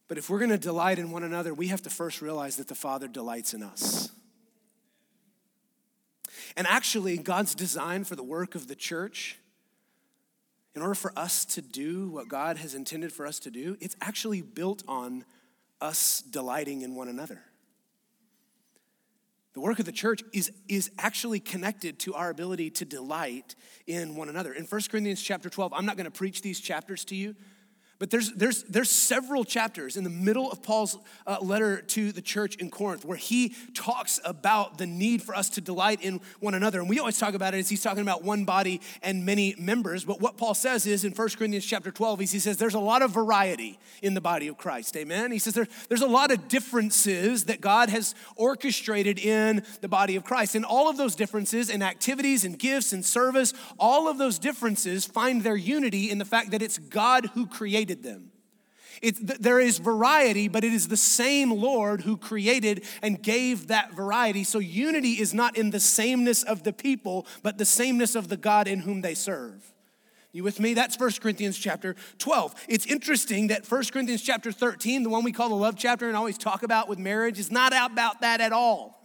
But 0.07 0.17
if 0.17 0.29
we're 0.29 0.39
gonna 0.39 0.57
delight 0.57 0.99
in 0.99 1.11
one 1.11 1.23
another, 1.23 1.53
we 1.53 1.67
have 1.67 1.81
to 1.81 1.89
first 1.89 2.21
realize 2.21 2.55
that 2.55 2.69
the 2.69 2.75
Father 2.75 3.09
delights 3.09 3.53
in 3.53 3.61
us. 3.61 4.09
And 6.55 6.67
actually, 6.67 7.17
God's 7.17 7.55
design 7.55 8.03
for 8.03 8.15
the 8.15 8.23
work 8.23 8.55
of 8.55 8.67
the 8.67 8.75
church, 8.75 9.37
in 10.75 10.81
order 10.81 10.95
for 10.95 11.11
us 11.17 11.43
to 11.45 11.61
do 11.61 12.09
what 12.09 12.27
God 12.27 12.57
has 12.57 12.75
intended 12.75 13.11
for 13.11 13.25
us 13.25 13.39
to 13.39 13.51
do, 13.51 13.77
it's 13.79 13.95
actually 13.99 14.41
built 14.41 14.83
on 14.87 15.25
us 15.81 16.21
delighting 16.21 16.81
in 16.81 16.95
one 16.95 17.07
another. 17.07 17.41
The 19.53 19.61
work 19.61 19.79
of 19.79 19.85
the 19.85 19.91
church 19.91 20.21
is, 20.33 20.51
is 20.67 20.91
actually 20.99 21.39
connected 21.39 21.97
to 22.01 22.13
our 22.13 22.29
ability 22.29 22.69
to 22.69 22.85
delight 22.85 23.55
in 23.87 24.15
one 24.15 24.29
another. 24.29 24.53
In 24.53 24.65
1 24.65 24.81
Corinthians 24.91 25.19
chapter 25.19 25.49
12, 25.49 25.73
I'm 25.73 25.83
not 25.83 25.97
going 25.97 26.05
to 26.05 26.11
preach 26.11 26.43
these 26.43 26.59
chapters 26.59 27.03
to 27.05 27.15
you, 27.15 27.35
but 27.99 28.11
there's, 28.11 28.31
there's, 28.33 28.63
there's 28.63 28.91
several 28.91 29.43
chapters 29.43 29.97
in 29.97 30.03
the 30.03 30.09
middle 30.09 30.51
of 30.51 30.61
Paul's 30.61 30.97
uh, 31.25 31.37
letter 31.41 31.81
to 31.81 32.11
the 32.11 32.21
church 32.21 32.55
in 32.57 32.69
Corinth 32.69 33.03
where 33.03 33.17
he 33.17 33.55
talks 33.73 34.19
about 34.23 34.77
the 34.77 34.85
need 34.85 35.23
for 35.23 35.33
us 35.33 35.49
to 35.51 35.61
delight 35.61 36.01
in 36.03 36.21
one 36.39 36.53
another. 36.53 36.79
And 36.79 36.89
we 36.89 36.99
always 36.99 37.17
talk 37.17 37.33
about 37.33 37.55
it 37.55 37.57
as 37.57 37.69
he's 37.69 37.81
talking 37.81 38.03
about 38.03 38.23
one 38.23 38.45
body 38.45 38.81
and 39.01 39.25
many 39.25 39.55
members. 39.57 40.05
But 40.05 40.21
what 40.21 40.37
Paul 40.37 40.53
says 40.53 40.85
is 40.85 41.05
in 41.05 41.13
1 41.13 41.29
Corinthians 41.29 41.65
chapter 41.65 41.89
12, 41.89 42.19
he 42.19 42.25
says 42.27 42.57
there's 42.57 42.75
a 42.75 42.79
lot 42.79 43.01
of 43.01 43.11
variety 43.11 43.79
in 44.03 44.13
the 44.13 44.21
body 44.21 44.47
of 44.47 44.57
Christ. 44.57 44.95
Amen? 44.95 45.31
He 45.31 45.39
says 45.39 45.55
there, 45.55 45.67
there's 45.89 46.01
a 46.01 46.07
lot 46.07 46.29
of 46.29 46.47
differences 46.47 47.45
that 47.45 47.61
God 47.61 47.89
has 47.89 48.13
orchestrated 48.35 49.17
in 49.17 49.63
the 49.81 49.87
body 49.87 50.15
of 50.15 50.23
Christ. 50.23 50.53
And 50.53 50.65
all 50.65 50.87
of 50.87 50.97
those 50.97 51.15
differences 51.15 51.71
in 51.71 51.81
activities 51.81 52.45
and 52.45 52.59
gifts 52.59 52.93
and 52.93 53.03
service, 53.03 53.53
all 53.79 54.07
of 54.07 54.19
those 54.19 54.37
differences 54.37 55.05
find 55.05 55.41
their 55.41 55.55
unity 55.55 56.11
in 56.11 56.19
the 56.19 56.25
fact 56.25 56.51
that 56.51 56.61
it's 56.61 56.77
God 56.77 57.25
who 57.33 57.47
created 57.47 57.86
created 57.87 58.03
them. 58.03 58.31
It, 58.99 59.41
there 59.41 59.59
is 59.59 59.77
variety, 59.77 60.47
but 60.47 60.63
it 60.63 60.73
is 60.73 60.87
the 60.87 60.97
same 60.97 61.51
Lord 61.51 62.01
who 62.01 62.17
created 62.17 62.83
and 63.03 63.21
gave 63.21 63.67
that 63.67 63.93
variety. 63.93 64.43
So 64.43 64.57
unity 64.57 65.21
is 65.21 65.35
not 65.35 65.55
in 65.55 65.69
the 65.69 65.79
sameness 65.79 66.41
of 66.41 66.63
the 66.63 66.73
people, 66.73 67.27
but 67.43 67.59
the 67.59 67.65
sameness 67.65 68.15
of 68.15 68.27
the 68.27 68.37
God 68.37 68.67
in 68.67 68.79
whom 68.79 69.01
they 69.01 69.13
serve. 69.13 69.73
You 70.31 70.43
with 70.43 70.59
me? 70.59 70.73
That's 70.73 70.99
1 70.99 71.11
Corinthians 71.21 71.59
chapter 71.59 71.95
12. 72.17 72.55
It's 72.67 72.85
interesting 72.87 73.47
that 73.47 73.69
1 73.69 73.83
Corinthians 73.91 74.23
chapter 74.23 74.51
13, 74.51 75.03
the 75.03 75.09
one 75.09 75.23
we 75.23 75.31
call 75.31 75.49
the 75.49 75.55
love 75.55 75.75
chapter 75.77 76.07
and 76.07 76.17
always 76.17 76.37
talk 76.37 76.63
about 76.63 76.89
with 76.89 76.97
marriage, 76.97 77.39
is 77.39 77.51
not 77.51 77.73
about 77.73 78.21
that 78.21 78.41
at 78.41 78.51
all. 78.51 78.96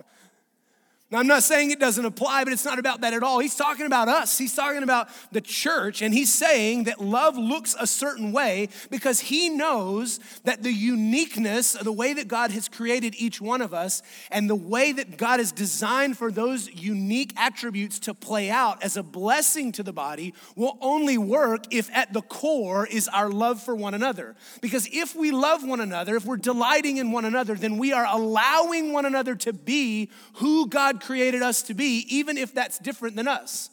Now, 1.12 1.18
I'm 1.18 1.26
not 1.26 1.42
saying 1.42 1.70
it 1.70 1.78
doesn't 1.78 2.06
apply, 2.06 2.44
but 2.44 2.54
it's 2.54 2.64
not 2.64 2.78
about 2.78 3.02
that 3.02 3.12
at 3.12 3.22
all. 3.22 3.38
He's 3.38 3.54
talking 3.54 3.84
about 3.84 4.08
us. 4.08 4.38
He's 4.38 4.54
talking 4.54 4.82
about 4.82 5.10
the 5.30 5.42
church, 5.42 6.00
and 6.00 6.14
he's 6.14 6.32
saying 6.32 6.84
that 6.84 7.02
love 7.02 7.36
looks 7.36 7.76
a 7.78 7.86
certain 7.86 8.32
way 8.32 8.70
because 8.88 9.20
he 9.20 9.50
knows 9.50 10.20
that 10.44 10.62
the 10.62 10.72
uniqueness, 10.72 11.74
of 11.74 11.84
the 11.84 11.92
way 11.92 12.14
that 12.14 12.28
God 12.28 12.50
has 12.52 12.66
created 12.66 13.14
each 13.18 13.42
one 13.42 13.60
of 13.60 13.74
us, 13.74 14.02
and 14.30 14.48
the 14.48 14.54
way 14.54 14.90
that 14.92 15.18
God 15.18 15.38
has 15.38 15.52
designed 15.52 16.16
for 16.16 16.32
those 16.32 16.70
unique 16.70 17.34
attributes 17.36 17.98
to 18.00 18.14
play 18.14 18.48
out 18.48 18.82
as 18.82 18.96
a 18.96 19.02
blessing 19.02 19.70
to 19.72 19.82
the 19.82 19.92
body 19.92 20.32
will 20.56 20.78
only 20.80 21.18
work 21.18 21.66
if 21.70 21.90
at 21.94 22.14
the 22.14 22.22
core 22.22 22.86
is 22.86 23.06
our 23.08 23.28
love 23.28 23.62
for 23.62 23.74
one 23.74 23.92
another. 23.92 24.34
Because 24.62 24.88
if 24.90 25.14
we 25.14 25.30
love 25.30 25.62
one 25.62 25.82
another, 25.82 26.16
if 26.16 26.24
we're 26.24 26.38
delighting 26.38 26.96
in 26.96 27.12
one 27.12 27.26
another, 27.26 27.54
then 27.54 27.76
we 27.76 27.92
are 27.92 28.06
allowing 28.06 28.94
one 28.94 29.04
another 29.04 29.34
to 29.34 29.52
be 29.52 30.08
who 30.36 30.66
God 30.68 31.01
created 31.02 31.42
us 31.42 31.62
to 31.62 31.74
be, 31.74 32.06
even 32.08 32.38
if 32.38 32.54
that's 32.54 32.78
different 32.78 33.16
than 33.16 33.28
us. 33.28 33.70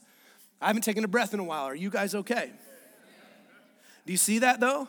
I 0.62 0.68
haven't 0.68 0.84
taken 0.84 1.04
a 1.04 1.08
breath 1.08 1.34
in 1.34 1.39
a 1.39 1.44
while. 1.44 1.65
Are 1.65 1.76
you 1.76 1.89
guys 1.89 2.13
okay? 2.13 2.52
Do 4.06 4.12
you 4.12 4.18
see 4.18 4.39
that 4.39 4.60
though? 4.60 4.88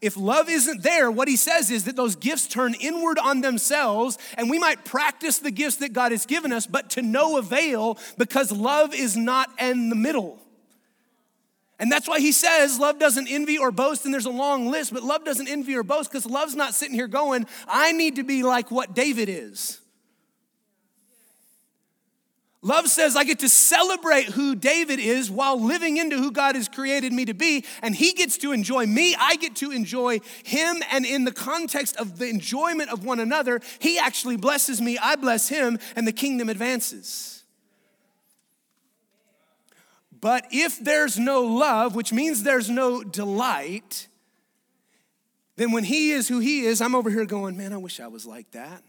If 0.00 0.16
love 0.16 0.48
isn't 0.48 0.82
there, 0.82 1.12
what 1.12 1.28
he 1.28 1.36
says 1.36 1.70
is 1.70 1.84
that 1.84 1.94
those 1.94 2.16
gifts 2.16 2.48
turn 2.48 2.74
inward 2.74 3.20
on 3.20 3.40
themselves, 3.40 4.18
and 4.36 4.50
we 4.50 4.58
might 4.58 4.84
practice 4.84 5.38
the 5.38 5.52
gifts 5.52 5.76
that 5.76 5.92
God 5.92 6.10
has 6.10 6.26
given 6.26 6.52
us, 6.52 6.66
but 6.66 6.90
to 6.90 7.02
no 7.02 7.36
avail 7.38 7.96
because 8.18 8.50
love 8.50 8.94
is 8.94 9.16
not 9.16 9.48
in 9.60 9.90
the 9.90 9.94
middle. 9.94 10.40
And 11.78 11.90
that's 11.90 12.08
why 12.08 12.18
he 12.18 12.32
says 12.32 12.80
love 12.80 12.98
doesn't 12.98 13.28
envy 13.28 13.58
or 13.58 13.70
boast, 13.70 14.04
and 14.04 14.12
there's 14.12 14.26
a 14.26 14.30
long 14.30 14.68
list, 14.68 14.92
but 14.92 15.04
love 15.04 15.24
doesn't 15.24 15.48
envy 15.48 15.76
or 15.76 15.84
boast 15.84 16.10
because 16.10 16.26
love's 16.26 16.56
not 16.56 16.74
sitting 16.74 16.94
here 16.94 17.08
going, 17.08 17.46
I 17.68 17.92
need 17.92 18.16
to 18.16 18.24
be 18.24 18.42
like 18.42 18.72
what 18.72 18.94
David 18.94 19.28
is. 19.28 19.81
Love 22.64 22.86
says 22.86 23.16
I 23.16 23.24
get 23.24 23.40
to 23.40 23.48
celebrate 23.48 24.26
who 24.26 24.54
David 24.54 25.00
is 25.00 25.28
while 25.28 25.60
living 25.60 25.96
into 25.96 26.16
who 26.16 26.30
God 26.30 26.54
has 26.54 26.68
created 26.68 27.12
me 27.12 27.24
to 27.24 27.34
be, 27.34 27.64
and 27.82 27.92
he 27.94 28.12
gets 28.12 28.38
to 28.38 28.52
enjoy 28.52 28.86
me. 28.86 29.16
I 29.18 29.34
get 29.34 29.56
to 29.56 29.72
enjoy 29.72 30.20
him, 30.44 30.80
and 30.92 31.04
in 31.04 31.24
the 31.24 31.32
context 31.32 31.96
of 31.96 32.18
the 32.18 32.28
enjoyment 32.28 32.90
of 32.90 33.04
one 33.04 33.18
another, 33.18 33.60
he 33.80 33.98
actually 33.98 34.36
blesses 34.36 34.80
me, 34.80 34.96
I 34.96 35.16
bless 35.16 35.48
him, 35.48 35.80
and 35.96 36.06
the 36.06 36.12
kingdom 36.12 36.48
advances. 36.48 37.42
But 40.20 40.46
if 40.52 40.78
there's 40.78 41.18
no 41.18 41.42
love, 41.42 41.96
which 41.96 42.12
means 42.12 42.44
there's 42.44 42.70
no 42.70 43.02
delight, 43.02 44.06
then 45.56 45.72
when 45.72 45.82
he 45.82 46.12
is 46.12 46.28
who 46.28 46.38
he 46.38 46.60
is, 46.60 46.80
I'm 46.80 46.94
over 46.94 47.10
here 47.10 47.26
going, 47.26 47.56
man, 47.56 47.72
I 47.72 47.78
wish 47.78 47.98
I 47.98 48.06
was 48.06 48.24
like 48.24 48.52
that. 48.52 48.84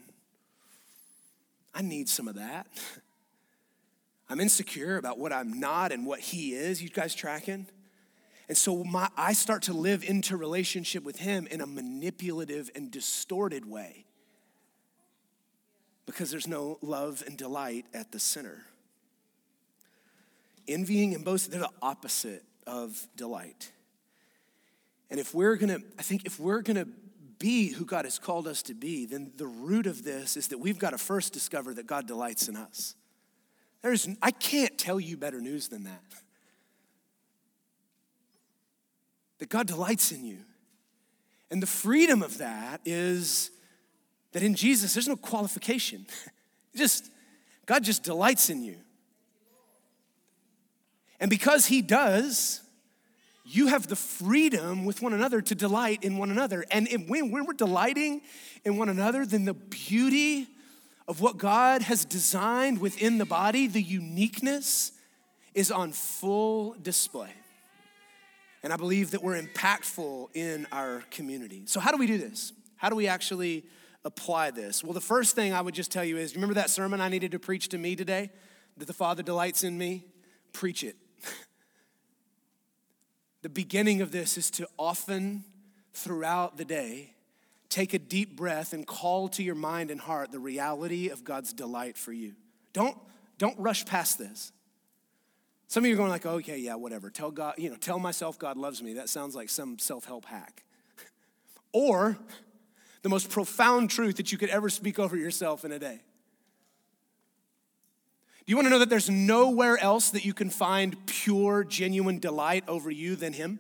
I 1.74 1.82
need 1.82 2.08
some 2.08 2.28
of 2.28 2.36
that. 2.36 2.68
I'm 4.30 4.40
insecure 4.40 4.98
about 4.98 5.20
what 5.20 5.34
I'm 5.34 5.60
not 5.60 5.92
and 5.92 6.06
what 6.06 6.20
He 6.20 6.54
is. 6.54 6.82
You 6.82 6.90
guys 6.90 7.14
tracking? 7.14 7.68
And 8.48 8.58
so 8.58 8.84
my, 8.84 9.10
I 9.16 9.34
start 9.34 9.64
to 9.64 9.74
live 9.74 10.04
into 10.04 10.36
relationship 10.38 11.04
with 11.04 11.20
Him 11.20 11.48
in 11.48 11.62
a 11.62 11.66
manipulative 11.66 12.70
and 12.76 12.92
distorted 12.92 13.70
way 13.70 14.06
because 16.06 16.32
there's 16.32 16.48
no 16.48 16.78
love 16.82 17.24
and 17.26 17.38
delight 17.38 17.86
at 17.94 18.12
the 18.12 18.20
center. 18.20 18.66
Envying 20.68 21.14
and 21.14 21.24
boasting, 21.24 21.52
they're 21.52 21.62
the 21.62 21.70
opposite 21.82 22.44
of 22.66 23.08
delight. 23.16 23.72
And 25.10 25.20
if 25.20 25.34
we're 25.34 25.56
gonna, 25.56 25.80
I 26.00 26.02
think 26.02 26.26
if 26.26 26.40
we're 26.40 26.62
gonna 26.62 26.88
be 27.40 27.70
who 27.70 27.86
God 27.86 28.06
has 28.06 28.20
called 28.20 28.48
us 28.48 28.64
to 28.64 28.74
be, 28.74 29.06
then 29.06 29.32
the 29.36 29.46
root 29.46 29.86
of 29.86 30.04
this 30.04 30.38
is 30.38 30.48
that 30.48 30.60
we've 30.60 30.80
got 30.80 30.92
to 30.92 30.98
first 30.98 31.34
discover 31.34 31.74
that 31.74 31.88
God 31.88 32.08
delights 32.08 32.48
in 32.48 32.56
us. 32.56 32.96
There's, 33.84 34.08
I 34.22 34.32
can't 34.32 34.78
tell 34.78 35.00
you 35.00 35.18
better 35.18 35.42
news 35.42 35.68
than 35.68 35.84
that. 35.84 36.02
That 39.40 39.50
God 39.50 39.68
delights 39.68 40.12
in 40.12 40.26
you. 40.26 40.40
And 41.52 41.62
the 41.62 41.68
freedom 41.68 42.24
of 42.24 42.38
that 42.38 42.82
is 42.86 43.52
that 44.32 44.42
in 44.42 44.56
Jesus, 44.56 44.94
there's 44.94 45.08
no 45.08 45.18
qualification. 45.18 46.08
just, 46.76 47.12
God 47.66 47.84
just 47.84 48.04
delights 48.04 48.50
in 48.50 48.64
you. 48.64 48.78
And 51.20 51.30
because 51.30 51.66
He 51.66 51.82
does, 51.82 52.62
you 53.46 53.68
have 53.68 53.88
the 53.88 53.98
freedom 53.98 54.86
with 54.86 55.02
one 55.02 55.12
another 55.12 55.42
to 55.42 55.56
delight 55.56 56.04
in 56.04 56.18
one 56.18 56.32
another. 56.32 56.66
And 56.72 56.88
when, 57.08 57.32
when 57.32 57.46
we're 57.46 57.54
delighting 57.54 58.22
in 58.64 58.78
one 58.78 58.88
another, 58.88 59.26
then 59.26 59.44
the 59.44 59.54
beauty 59.54 60.48
of 61.08 61.22
what 61.22 61.38
God 61.38 61.82
has 61.84 62.06
designed 62.06 62.80
within 62.80 63.18
the 63.18 63.26
body, 63.26 63.68
the 63.68 63.82
uniqueness, 63.82 64.92
is 65.54 65.72
on 65.72 65.92
full 65.92 66.76
display. 66.82 67.30
And 68.64 68.72
I 68.72 68.78
believe 68.78 69.12
that 69.12 69.22
we're 69.22 69.42
impactful 69.42 70.30
in 70.34 70.66
our 70.72 71.04
community. 71.12 71.64
So, 71.66 71.80
how 71.80 71.92
do 71.92 71.98
we 71.98 72.08
do 72.08 72.18
this? 72.18 72.54
How 72.78 72.90
do 72.90 72.96
we 72.96 73.08
actually 73.08 73.66
apply 74.06 74.52
this? 74.52 74.84
Well, 74.84 74.94
the 74.94 75.02
first 75.02 75.36
thing 75.36 75.54
I 75.54 75.62
would 75.62 75.74
just 75.74 75.92
tell 75.92 76.06
you 76.06 76.18
is 76.18 76.36
remember 76.36 76.56
that 76.56 76.70
sermon 76.70 77.02
I 77.02 77.10
needed 77.10 77.32
to 77.32 77.40
preach 77.40 77.70
to 77.70 77.78
me 77.78 77.96
today? 77.96 78.32
That 78.78 78.86
the 78.86 78.94
Father 78.94 79.22
delights 79.22 79.64
in 79.64 79.78
me? 79.78 80.06
Preach 80.54 80.84
it. 80.84 80.96
the 83.42 83.50
beginning 83.50 84.02
of 84.02 84.12
this 84.12 84.38
is 84.38 84.50
to 84.52 84.68
often 84.80 85.44
throughout 85.94 86.58
the 86.58 86.66
day 86.66 87.13
take 87.74 87.96
a 87.96 88.00
deep 88.00 88.36
breath 88.36 88.72
and 88.72 88.86
call 88.86 89.28
to 89.28 89.42
your 89.42 89.56
mind 89.56 89.90
and 89.90 90.00
heart 90.00 90.32
the 90.32 90.38
reality 90.38 91.10
of 91.10 91.24
God's 91.24 91.54
delight 91.54 91.98
for 91.98 92.14
you. 92.14 92.34
Don't, 92.72 92.96
don't 93.40 93.58
rush 93.60 93.84
past 93.84 94.20
this. 94.20 94.52
Some 95.68 95.84
of 95.84 95.88
you 95.88 95.96
are 95.96 95.98
going 95.98 96.12
like, 96.12 96.26
oh, 96.28 96.36
okay, 96.36 96.60
yeah, 96.60 96.76
whatever. 96.76 97.10
Tell 97.10 97.32
God, 97.32 97.56
you 97.58 97.72
know, 97.72 97.76
tell 97.76 97.98
myself 97.98 98.38
God 98.38 98.58
loves 98.58 98.84
me. 98.84 98.94
That 98.94 99.10
sounds 99.10 99.36
like 99.36 99.50
some 99.50 99.80
self-help 99.80 100.26
hack. 100.26 100.64
or 101.74 102.16
the 103.02 103.10
most 103.10 103.32
profound 103.32 103.90
truth 103.90 104.18
that 104.18 104.32
you 104.32 104.38
could 104.38 104.50
ever 104.50 104.70
speak 104.70 105.00
over 105.00 105.18
yourself 105.18 105.66
in 105.66 105.72
a 105.72 105.80
day. 105.80 106.00
Do 108.46 108.52
you 108.52 108.56
want 108.56 108.68
to 108.68 108.70
know 108.70 108.80
that 108.80 108.90
there's 108.90 109.10
nowhere 109.10 109.80
else 109.80 110.12
that 110.12 110.26
you 110.26 110.34
can 110.36 110.52
find 110.52 110.96
pure, 111.08 111.64
genuine 111.64 112.20
delight 112.20 112.66
over 112.68 112.92
you 112.92 113.16
than 113.16 113.34
Him? 113.34 113.58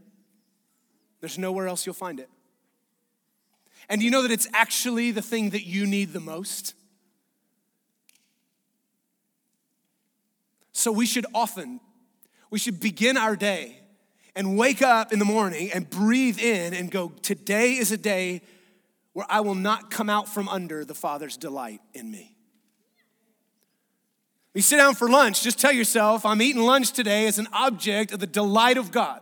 There's 1.19 1.39
nowhere 1.39 1.67
else 1.67 1.88
you'll 1.88 1.95
find 1.95 2.19
it. 2.19 2.30
And 3.89 3.99
do 3.99 4.05
you 4.05 4.11
know 4.11 4.21
that 4.21 4.31
it's 4.31 4.47
actually 4.53 5.11
the 5.11 5.21
thing 5.21 5.51
that 5.51 5.65
you 5.65 5.85
need 5.85 6.13
the 6.13 6.19
most? 6.19 6.73
So 10.71 10.91
we 10.91 11.05
should 11.05 11.25
often 11.33 11.79
we 12.53 12.59
should 12.59 12.79
begin 12.79 13.17
our 13.17 13.35
day 13.35 13.79
and 14.35 14.59
wake 14.59 14.83
up 14.83 15.11
in 15.11 15.17
the 15.17 15.25
morning 15.25 15.71
and 15.73 15.89
breathe 15.89 16.37
in 16.37 16.75
and 16.75 16.91
go, 16.91 17.09
Today 17.23 17.73
is 17.73 17.91
a 17.91 17.97
day 17.97 18.43
where 19.13 19.25
I 19.27 19.41
will 19.41 19.55
not 19.55 19.89
come 19.89 20.07
out 20.07 20.27
from 20.27 20.47
under 20.47 20.85
the 20.85 20.93
Father's 20.93 21.35
delight 21.35 21.81
in 21.95 22.11
me. 22.11 22.35
You 24.53 24.61
sit 24.61 24.77
down 24.77 24.93
for 24.93 25.09
lunch, 25.09 25.41
just 25.41 25.57
tell 25.57 25.71
yourself, 25.71 26.27
I'm 26.27 26.43
eating 26.43 26.61
lunch 26.61 26.91
today 26.91 27.25
as 27.25 27.39
an 27.39 27.47
object 27.53 28.11
of 28.11 28.19
the 28.19 28.27
delight 28.27 28.77
of 28.77 28.91
God, 28.91 29.21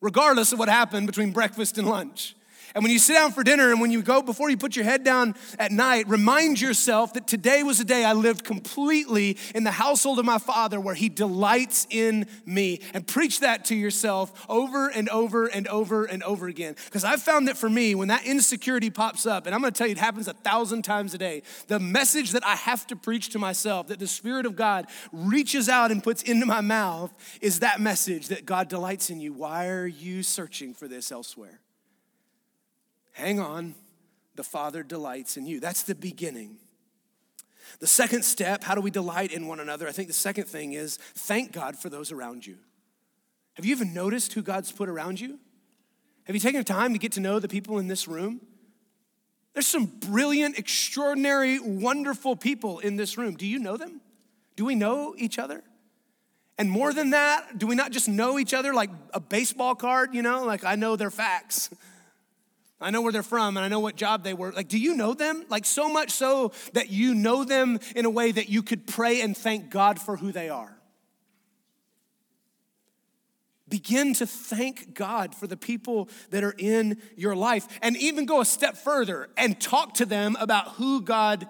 regardless 0.00 0.50
of 0.52 0.58
what 0.58 0.70
happened 0.70 1.06
between 1.06 1.30
breakfast 1.30 1.76
and 1.76 1.86
lunch. 1.86 2.34
And 2.74 2.82
when 2.82 2.92
you 2.92 2.98
sit 2.98 3.14
down 3.14 3.32
for 3.32 3.42
dinner 3.44 3.70
and 3.70 3.80
when 3.80 3.90
you 3.90 4.02
go 4.02 4.22
before 4.22 4.50
you 4.50 4.56
put 4.56 4.76
your 4.76 4.84
head 4.84 5.04
down 5.04 5.34
at 5.58 5.72
night, 5.72 6.08
remind 6.08 6.60
yourself 6.60 7.14
that 7.14 7.26
today 7.26 7.62
was 7.62 7.80
a 7.80 7.84
day 7.84 8.04
I 8.04 8.12
lived 8.12 8.44
completely 8.44 9.36
in 9.54 9.64
the 9.64 9.70
household 9.70 10.18
of 10.18 10.24
my 10.24 10.38
Father 10.38 10.80
where 10.80 10.94
He 10.94 11.08
delights 11.08 11.86
in 11.90 12.26
me. 12.46 12.80
And 12.94 13.06
preach 13.06 13.40
that 13.40 13.66
to 13.66 13.74
yourself 13.74 14.46
over 14.48 14.88
and 14.88 15.08
over 15.08 15.46
and 15.46 15.68
over 15.68 16.04
and 16.04 16.22
over 16.22 16.46
again. 16.46 16.76
Because 16.86 17.04
I've 17.04 17.22
found 17.22 17.48
that 17.48 17.58
for 17.58 17.68
me, 17.68 17.94
when 17.94 18.08
that 18.08 18.26
insecurity 18.26 18.90
pops 18.90 19.26
up, 19.26 19.46
and 19.46 19.54
I'm 19.54 19.60
gonna 19.60 19.72
tell 19.72 19.86
you, 19.86 19.92
it 19.92 19.98
happens 19.98 20.28
a 20.28 20.34
thousand 20.34 20.82
times 20.82 21.14
a 21.14 21.18
day, 21.18 21.42
the 21.68 21.78
message 21.78 22.32
that 22.32 22.46
I 22.46 22.56
have 22.56 22.86
to 22.88 22.96
preach 22.96 23.30
to 23.30 23.38
myself, 23.38 23.88
that 23.88 23.98
the 23.98 24.06
Spirit 24.06 24.46
of 24.46 24.56
God 24.56 24.86
reaches 25.12 25.68
out 25.68 25.90
and 25.90 26.02
puts 26.02 26.22
into 26.22 26.46
my 26.46 26.60
mouth, 26.60 27.12
is 27.40 27.60
that 27.60 27.80
message 27.80 28.28
that 28.28 28.46
God 28.46 28.68
delights 28.68 29.10
in 29.10 29.20
you. 29.20 29.32
Why 29.32 29.68
are 29.68 29.86
you 29.86 30.22
searching 30.22 30.74
for 30.74 30.88
this 30.88 31.12
elsewhere? 31.12 31.60
Hang 33.12 33.40
on, 33.40 33.74
the 34.34 34.44
Father 34.44 34.82
delights 34.82 35.36
in 35.36 35.46
you. 35.46 35.60
That's 35.60 35.82
the 35.82 35.94
beginning. 35.94 36.56
The 37.78 37.86
second 37.86 38.24
step, 38.24 38.64
how 38.64 38.74
do 38.74 38.80
we 38.80 38.90
delight 38.90 39.32
in 39.32 39.46
one 39.46 39.60
another? 39.60 39.88
I 39.88 39.92
think 39.92 40.08
the 40.08 40.14
second 40.14 40.44
thing 40.44 40.72
is 40.72 40.96
thank 40.96 41.52
God 41.52 41.76
for 41.76 41.88
those 41.88 42.12
around 42.12 42.46
you. 42.46 42.56
Have 43.54 43.64
you 43.64 43.72
even 43.72 43.92
noticed 43.92 44.32
who 44.32 44.42
God's 44.42 44.72
put 44.72 44.88
around 44.88 45.20
you? 45.20 45.38
Have 46.24 46.36
you 46.36 46.40
taken 46.40 46.60
the 46.60 46.64
time 46.64 46.92
to 46.92 46.98
get 46.98 47.12
to 47.12 47.20
know 47.20 47.38
the 47.38 47.48
people 47.48 47.78
in 47.78 47.88
this 47.88 48.08
room? 48.08 48.40
There's 49.54 49.66
some 49.66 49.86
brilliant, 49.86 50.58
extraordinary, 50.58 51.58
wonderful 51.58 52.36
people 52.36 52.78
in 52.78 52.96
this 52.96 53.18
room. 53.18 53.34
Do 53.34 53.46
you 53.46 53.58
know 53.58 53.76
them? 53.76 54.00
Do 54.56 54.64
we 54.64 54.74
know 54.74 55.14
each 55.18 55.38
other? 55.38 55.62
And 56.56 56.70
more 56.70 56.92
than 56.92 57.10
that, 57.10 57.58
do 57.58 57.66
we 57.66 57.74
not 57.74 57.90
just 57.90 58.08
know 58.08 58.38
each 58.38 58.54
other 58.54 58.72
like 58.72 58.90
a 59.12 59.20
baseball 59.20 59.74
card, 59.74 60.14
you 60.14 60.22
know? 60.22 60.44
Like 60.44 60.64
I 60.64 60.76
know 60.76 60.96
their 60.96 61.10
facts. 61.10 61.70
I 62.82 62.90
know 62.90 63.00
where 63.00 63.12
they're 63.12 63.22
from 63.22 63.56
and 63.56 63.64
I 63.64 63.68
know 63.68 63.80
what 63.80 63.96
job 63.96 64.24
they 64.24 64.34
were. 64.34 64.52
Like, 64.52 64.68
do 64.68 64.78
you 64.78 64.94
know 64.94 65.14
them? 65.14 65.44
Like, 65.48 65.64
so 65.64 65.88
much 65.88 66.10
so 66.10 66.52
that 66.72 66.90
you 66.90 67.14
know 67.14 67.44
them 67.44 67.78
in 67.94 68.04
a 68.04 68.10
way 68.10 68.32
that 68.32 68.48
you 68.48 68.62
could 68.62 68.86
pray 68.86 69.20
and 69.20 69.36
thank 69.36 69.70
God 69.70 70.00
for 70.00 70.16
who 70.16 70.32
they 70.32 70.48
are. 70.48 70.76
Begin 73.68 74.12
to 74.14 74.26
thank 74.26 74.92
God 74.92 75.34
for 75.34 75.46
the 75.46 75.56
people 75.56 76.10
that 76.30 76.44
are 76.44 76.54
in 76.58 77.00
your 77.16 77.34
life 77.34 77.66
and 77.80 77.96
even 77.96 78.26
go 78.26 78.42
a 78.42 78.44
step 78.44 78.76
further 78.76 79.30
and 79.36 79.58
talk 79.58 79.94
to 79.94 80.04
them 80.04 80.36
about 80.38 80.72
who 80.72 81.00
God 81.00 81.48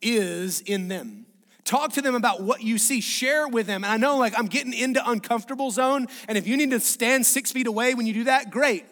is 0.00 0.60
in 0.60 0.88
them. 0.88 1.26
Talk 1.64 1.92
to 1.92 2.00
them 2.00 2.14
about 2.14 2.42
what 2.42 2.62
you 2.62 2.78
see. 2.78 3.02
Share 3.02 3.46
with 3.46 3.66
them. 3.66 3.84
And 3.84 3.92
I 3.92 3.98
know, 3.98 4.16
like, 4.16 4.32
I'm 4.38 4.46
getting 4.46 4.72
into 4.72 5.06
uncomfortable 5.06 5.70
zone. 5.70 6.06
And 6.26 6.38
if 6.38 6.46
you 6.46 6.56
need 6.56 6.70
to 6.70 6.80
stand 6.80 7.26
six 7.26 7.52
feet 7.52 7.66
away 7.66 7.92
when 7.92 8.06
you 8.06 8.14
do 8.14 8.24
that, 8.24 8.50
great. 8.50 8.86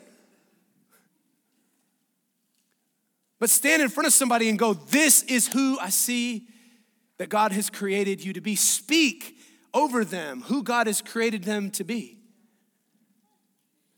But 3.38 3.50
stand 3.50 3.82
in 3.82 3.88
front 3.88 4.06
of 4.06 4.12
somebody 4.12 4.48
and 4.48 4.58
go, 4.58 4.74
This 4.74 5.22
is 5.24 5.48
who 5.48 5.78
I 5.78 5.90
see 5.90 6.48
that 7.18 7.28
God 7.28 7.52
has 7.52 7.70
created 7.70 8.24
you 8.24 8.32
to 8.32 8.40
be. 8.40 8.56
Speak 8.56 9.36
over 9.74 10.04
them 10.04 10.42
who 10.42 10.62
God 10.62 10.86
has 10.86 11.02
created 11.02 11.44
them 11.44 11.70
to 11.72 11.84
be. 11.84 12.18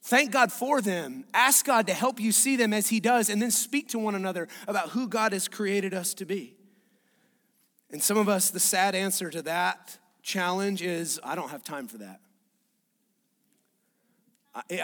Thank 0.03 0.31
God 0.31 0.51
for 0.51 0.81
them. 0.81 1.25
Ask 1.35 1.67
God 1.67 1.87
to 1.87 1.93
help 1.93 2.19
you 2.19 2.33
see 2.33 2.57
them 2.57 2.73
as 2.73 2.89
He 2.89 2.99
does, 2.99 3.29
and 3.29 3.43
then 3.43 3.51
speak 3.51 3.89
to 3.91 3.99
one 3.99 4.15
another 4.15 4.49
about 4.67 4.91
who 4.91 5.07
God 5.07 5.33
has 5.33 5.49
created 5.49 5.93
us 5.93 6.15
to 6.15 6.25
be. 6.25 6.57
And 7.91 8.03
some 8.03 8.17
of 8.17 8.29
us, 8.29 8.51
the 8.51 8.61
sad 8.61 8.95
answer 8.95 9.31
to 9.31 9.43
that 9.43 9.99
challenge 10.23 10.83
is 10.83 11.21
I 11.23 11.35
don't 11.35 11.51
have 11.51 11.63
time 11.63 11.89
for 11.89 11.99
that. 11.99 12.21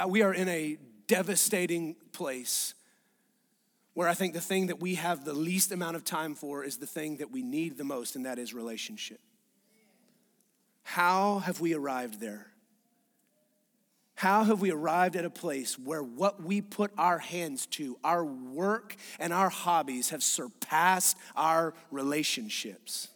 We 0.08 0.22
are 0.22 0.32
in 0.32 0.48
a 0.48 0.78
devastating 1.06 1.96
place 2.12 2.74
where 3.94 4.08
I 4.08 4.14
think 4.14 4.34
the 4.34 4.40
thing 4.40 4.66
that 4.66 4.80
we 4.80 4.96
have 4.96 5.24
the 5.24 5.32
least 5.32 5.72
amount 5.72 5.96
of 5.96 6.04
time 6.04 6.34
for 6.34 6.64
is 6.64 6.76
the 6.76 6.86
thing 6.86 7.18
that 7.18 7.30
we 7.30 7.42
need 7.42 7.78
the 7.78 7.84
most, 7.84 8.16
and 8.16 8.26
that 8.26 8.38
is 8.38 8.52
relationship. 8.52 9.20
How 10.82 11.38
have 11.38 11.60
we 11.60 11.74
arrived 11.74 12.20
there? 12.20 12.48
How 14.16 14.44
have 14.44 14.60
we 14.60 14.70
arrived 14.70 15.16
at 15.16 15.24
a 15.24 15.30
place 15.30 15.78
where 15.78 16.02
what 16.02 16.42
we 16.42 16.60
put 16.60 16.92
our 16.96 17.18
hands 17.18 17.66
to, 17.66 17.98
our 18.04 18.24
work 18.24 18.94
and 19.18 19.32
our 19.32 19.48
hobbies, 19.48 20.10
have 20.10 20.22
surpassed 20.22 21.16
our 21.34 21.74
relationships? 21.90 23.08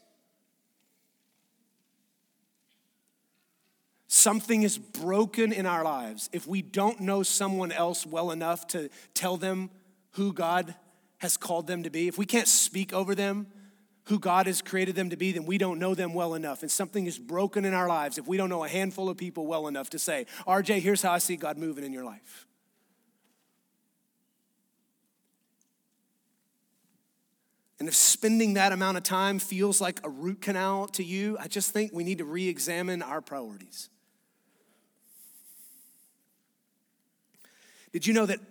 Something 4.09 4.63
is 4.63 4.79
broken 4.79 5.53
in 5.53 5.67
our 5.67 5.85
lives 5.85 6.31
if 6.33 6.47
we 6.47 6.63
don't 6.63 7.01
know 7.01 7.23
someone 7.23 7.71
else 7.71 8.05
well 8.05 8.31
enough 8.31 8.67
to 8.69 8.89
tell 9.15 9.37
them 9.37 9.71
who 10.19 10.33
God 10.33 10.75
has 11.19 11.37
called 11.37 11.69
them 11.69 11.85
to 11.85 11.91
be, 11.91 12.09
if 12.09 12.19
we 12.19 12.27
can't 12.27 12.49
speak 12.49 12.93
over 12.93 13.15
them, 13.15 13.47
who 14.07 14.19
God 14.19 14.49
has 14.49 14.61
created 14.61 14.97
them 14.97 15.11
to 15.11 15.17
be, 15.17 15.31
then 15.31 15.47
we 15.47 15.59
don't 15.59 15.79
know 15.79 15.95
them 15.95 16.13
well 16.13 16.35
enough. 16.35 16.63
And 16.63 16.71
something 16.71 17.07
is 17.07 17.19
broken 17.19 17.65
in 17.65 17.73
our 17.73 17.87
lives 17.87 18.19
if 18.19 18.27
we 18.27 18.37
don't 18.37 18.49
know 18.49 18.65
a 18.65 18.69
handful 18.69 19.09
of 19.09 19.17
people 19.17 19.47
well 19.47 19.69
enough 19.69 19.91
to 19.91 19.99
say, 19.99 20.27
RJ, 20.45 20.81
here's 20.81 21.03
how 21.03 21.13
I 21.13 21.19
see 21.19 21.37
God 21.37 21.57
moving 21.57 21.85
in 21.85 21.93
your 21.93 22.05
life. 22.05 22.47
And 27.79 27.87
if 27.87 27.95
spending 27.95 28.55
that 28.55 28.73
amount 28.73 28.97
of 28.97 29.05
time 29.05 29.39
feels 29.39 29.81
like 29.81 30.01
a 30.05 30.11
root 30.11 30.41
canal 30.41 30.89
to 30.89 31.05
you, 31.05 31.37
I 31.39 31.47
just 31.47 31.71
think 31.71 31.93
we 31.93 32.03
need 32.03 32.19
to 32.19 32.25
re 32.25 32.49
examine 32.49 33.03
our 33.03 33.21
priorities. 33.21 33.89
Did 37.93 38.05
you 38.05 38.15
know 38.15 38.27
that 38.27 38.48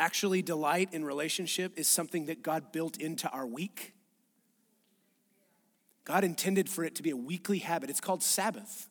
actually 0.00 0.42
delight 0.42 0.88
in 0.92 1.04
relationship 1.04 1.78
is 1.78 1.86
something 1.86 2.26
that 2.26 2.42
God 2.42 2.72
built 2.72 2.96
into 2.96 3.28
our 3.30 3.46
week. 3.46 3.94
God 6.04 6.24
intended 6.24 6.68
for 6.68 6.82
it 6.82 6.96
to 6.96 7.02
be 7.02 7.10
a 7.10 7.16
weekly 7.16 7.58
habit. 7.58 7.90
It's 7.90 8.00
called 8.00 8.22
Sabbath. 8.22 8.88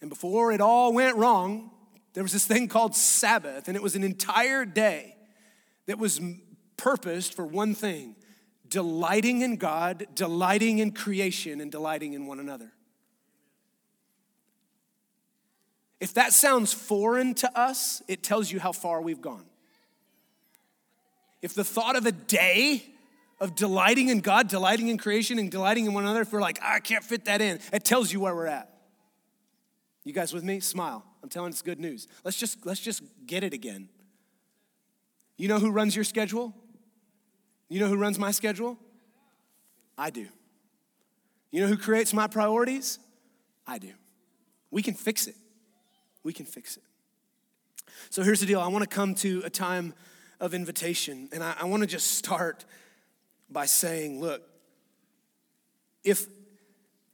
And 0.00 0.10
before 0.10 0.52
it 0.52 0.60
all 0.60 0.92
went 0.92 1.16
wrong, 1.16 1.70
there 2.12 2.22
was 2.22 2.32
this 2.32 2.46
thing 2.46 2.68
called 2.68 2.94
Sabbath, 2.94 3.68
and 3.68 3.76
it 3.76 3.82
was 3.82 3.96
an 3.96 4.04
entire 4.04 4.64
day 4.64 5.16
that 5.86 5.98
was 5.98 6.20
purposed 6.76 7.34
for 7.34 7.46
one 7.46 7.74
thing 7.74 8.16
delighting 8.68 9.42
in 9.42 9.56
God, 9.56 10.06
delighting 10.14 10.80
in 10.80 10.90
creation, 10.90 11.60
and 11.60 11.70
delighting 11.70 12.12
in 12.12 12.26
one 12.26 12.40
another. 12.40 12.72
If 16.04 16.12
that 16.14 16.34
sounds 16.34 16.74
foreign 16.74 17.32
to 17.36 17.58
us, 17.58 18.02
it 18.08 18.22
tells 18.22 18.52
you 18.52 18.60
how 18.60 18.72
far 18.72 19.00
we've 19.00 19.22
gone. 19.22 19.46
If 21.40 21.54
the 21.54 21.64
thought 21.64 21.96
of 21.96 22.04
a 22.04 22.12
day 22.12 22.84
of 23.40 23.54
delighting 23.54 24.10
in 24.10 24.20
God, 24.20 24.48
delighting 24.48 24.88
in 24.88 24.98
creation, 24.98 25.38
and 25.38 25.50
delighting 25.50 25.86
in 25.86 25.94
one 25.94 26.04
another, 26.04 26.20
if 26.20 26.30
we're 26.30 26.42
like, 26.42 26.58
ah, 26.60 26.74
I 26.74 26.80
can't 26.80 27.02
fit 27.02 27.24
that 27.24 27.40
in, 27.40 27.58
it 27.72 27.86
tells 27.86 28.12
you 28.12 28.20
where 28.20 28.34
we're 28.34 28.48
at. 28.48 28.68
You 30.04 30.12
guys 30.12 30.34
with 30.34 30.44
me? 30.44 30.60
Smile. 30.60 31.02
I'm 31.22 31.30
telling 31.30 31.52
it's 31.52 31.62
good 31.62 31.80
news. 31.80 32.06
Let's 32.22 32.36
just 32.36 32.66
let's 32.66 32.80
just 32.80 33.02
get 33.24 33.42
it 33.42 33.54
again. 33.54 33.88
You 35.38 35.48
know 35.48 35.58
who 35.58 35.70
runs 35.70 35.96
your 35.96 36.04
schedule? 36.04 36.54
You 37.70 37.80
know 37.80 37.88
who 37.88 37.96
runs 37.96 38.18
my 38.18 38.30
schedule? 38.30 38.78
I 39.96 40.10
do. 40.10 40.28
You 41.50 41.62
know 41.62 41.66
who 41.66 41.78
creates 41.78 42.12
my 42.12 42.26
priorities? 42.26 42.98
I 43.66 43.78
do. 43.78 43.92
We 44.70 44.82
can 44.82 44.92
fix 44.92 45.26
it. 45.28 45.36
We 46.24 46.32
can 46.32 46.46
fix 46.46 46.76
it. 46.76 46.82
So 48.10 48.22
here's 48.22 48.40
the 48.40 48.46
deal 48.46 48.60
I 48.60 48.68
want 48.68 48.82
to 48.82 48.88
come 48.88 49.14
to 49.16 49.42
a 49.44 49.50
time 49.50 49.94
of 50.40 50.54
invitation, 50.54 51.28
and 51.32 51.44
I, 51.44 51.54
I 51.60 51.64
want 51.64 51.82
to 51.82 51.86
just 51.86 52.12
start 52.18 52.64
by 53.50 53.66
saying, 53.66 54.20
look, 54.20 54.42
if, 56.02 56.26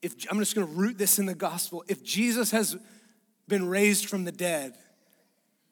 if 0.00 0.14
I'm 0.30 0.38
just 0.38 0.54
going 0.54 0.66
to 0.66 0.72
root 0.72 0.96
this 0.96 1.18
in 1.18 1.26
the 1.26 1.34
gospel, 1.34 1.84
if 1.86 2.02
Jesus 2.02 2.50
has 2.52 2.76
been 3.46 3.68
raised 3.68 4.08
from 4.08 4.24
the 4.24 4.32
dead, 4.32 4.74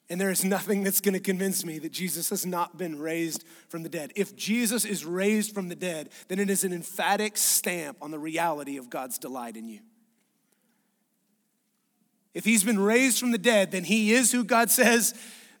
and 0.09 0.19
there 0.19 0.31
is 0.31 0.43
nothing 0.43 0.83
that's 0.83 1.01
going 1.01 1.13
to 1.13 1.19
convince 1.19 1.63
me 1.63 1.77
that 1.79 1.91
Jesus 1.91 2.29
has 2.31 2.45
not 2.45 2.77
been 2.77 2.99
raised 2.99 3.43
from 3.67 3.83
the 3.83 3.89
dead. 3.89 4.11
If 4.15 4.35
Jesus 4.35 4.83
is 4.83 5.05
raised 5.05 5.53
from 5.53 5.69
the 5.69 5.75
dead, 5.75 6.09
then 6.29 6.39
it 6.39 6.49
is 6.49 6.63
an 6.63 6.73
emphatic 6.73 7.37
stamp 7.37 7.97
on 8.01 8.09
the 8.09 8.17
reality 8.17 8.77
of 8.77 8.89
God's 8.89 9.19
delight 9.19 9.55
in 9.55 9.67
you. 9.67 9.79
If 12.33 12.45
he's 12.45 12.63
been 12.63 12.79
raised 12.79 13.19
from 13.19 13.31
the 13.31 13.37
dead, 13.37 13.71
then 13.71 13.83
he 13.83 14.13
is 14.13 14.31
who 14.31 14.43
God 14.43 14.69
says 14.69 15.13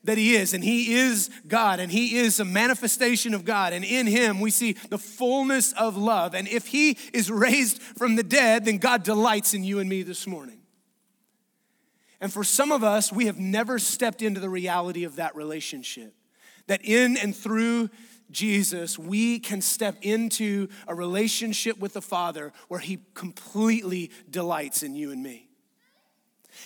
that 0.03 0.17
he 0.17 0.35
is, 0.35 0.53
and 0.53 0.63
he 0.63 0.93
is 0.93 1.29
God, 1.47 1.79
and 1.79 1.91
he 1.91 2.17
is 2.17 2.39
a 2.39 2.45
manifestation 2.45 3.33
of 3.33 3.43
God, 3.43 3.73
and 3.73 3.83
in 3.83 4.07
him 4.07 4.39
we 4.39 4.49
see 4.49 4.73
the 4.89 4.97
fullness 4.97 5.73
of 5.73 5.97
love. 5.97 6.33
And 6.33 6.47
if 6.47 6.67
he 6.67 6.97
is 7.13 7.29
raised 7.29 7.81
from 7.81 8.15
the 8.15 8.23
dead, 8.23 8.65
then 8.65 8.77
God 8.77 9.03
delights 9.03 9.53
in 9.53 9.63
you 9.63 9.79
and 9.79 9.89
me 9.89 10.03
this 10.03 10.25
morning. 10.25 10.61
And 12.21 12.31
for 12.31 12.43
some 12.43 12.71
of 12.71 12.83
us, 12.83 13.11
we 13.11 13.25
have 13.25 13.39
never 13.39 13.79
stepped 13.79 14.21
into 14.21 14.39
the 14.39 14.49
reality 14.49 15.03
of 15.03 15.17
that 15.17 15.35
relationship. 15.35 16.13
That 16.67 16.81
in 16.83 17.17
and 17.17 17.35
through 17.35 17.89
Jesus, 18.31 18.99
we 18.99 19.39
can 19.39 19.61
step 19.61 19.97
into 20.01 20.67
a 20.87 20.93
relationship 20.93 21.79
with 21.79 21.93
the 21.93 22.01
Father 22.01 22.53
where 22.67 22.79
He 22.79 22.99
completely 23.15 24.11
delights 24.29 24.83
in 24.83 24.95
you 24.95 25.11
and 25.11 25.23
me. 25.23 25.48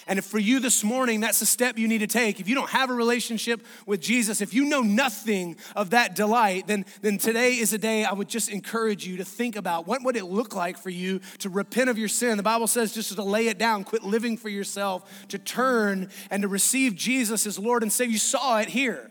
And 0.07 0.19
if 0.19 0.25
for 0.25 0.39
you 0.39 0.59
this 0.59 0.83
morning, 0.83 1.21
that's 1.21 1.41
a 1.41 1.45
step 1.45 1.77
you 1.77 1.87
need 1.87 1.99
to 1.99 2.07
take. 2.07 2.39
If 2.39 2.47
you 2.47 2.55
don't 2.55 2.69
have 2.69 2.89
a 2.89 2.93
relationship 2.93 3.65
with 3.85 4.01
Jesus, 4.01 4.41
if 4.41 4.53
you 4.53 4.65
know 4.65 4.81
nothing 4.81 5.55
of 5.75 5.91
that 5.91 6.15
delight, 6.15 6.67
then, 6.67 6.85
then 7.01 7.17
today 7.17 7.53
is 7.53 7.73
a 7.73 7.77
day 7.77 8.03
I 8.03 8.13
would 8.13 8.27
just 8.27 8.49
encourage 8.49 9.05
you 9.07 9.17
to 9.17 9.25
think 9.25 9.55
about 9.55 9.87
what 9.87 10.03
would 10.03 10.15
it 10.15 10.25
look 10.25 10.55
like 10.55 10.77
for 10.77 10.89
you 10.89 11.21
to 11.39 11.49
repent 11.49 11.89
of 11.89 11.97
your 11.97 12.07
sin. 12.07 12.37
The 12.37 12.43
Bible 12.43 12.67
says 12.67 12.93
just 12.93 13.15
to 13.15 13.23
lay 13.23 13.47
it 13.47 13.57
down, 13.57 13.83
quit 13.83 14.03
living 14.03 14.37
for 14.37 14.49
yourself, 14.49 15.27
to 15.29 15.37
turn 15.37 16.09
and 16.29 16.41
to 16.41 16.47
receive 16.47 16.95
Jesus 16.95 17.47
as 17.47 17.57
Lord 17.57 17.83
and 17.83 17.91
Savior. 17.91 18.13
You 18.13 18.19
saw 18.19 18.59
it 18.59 18.69
here. 18.69 19.09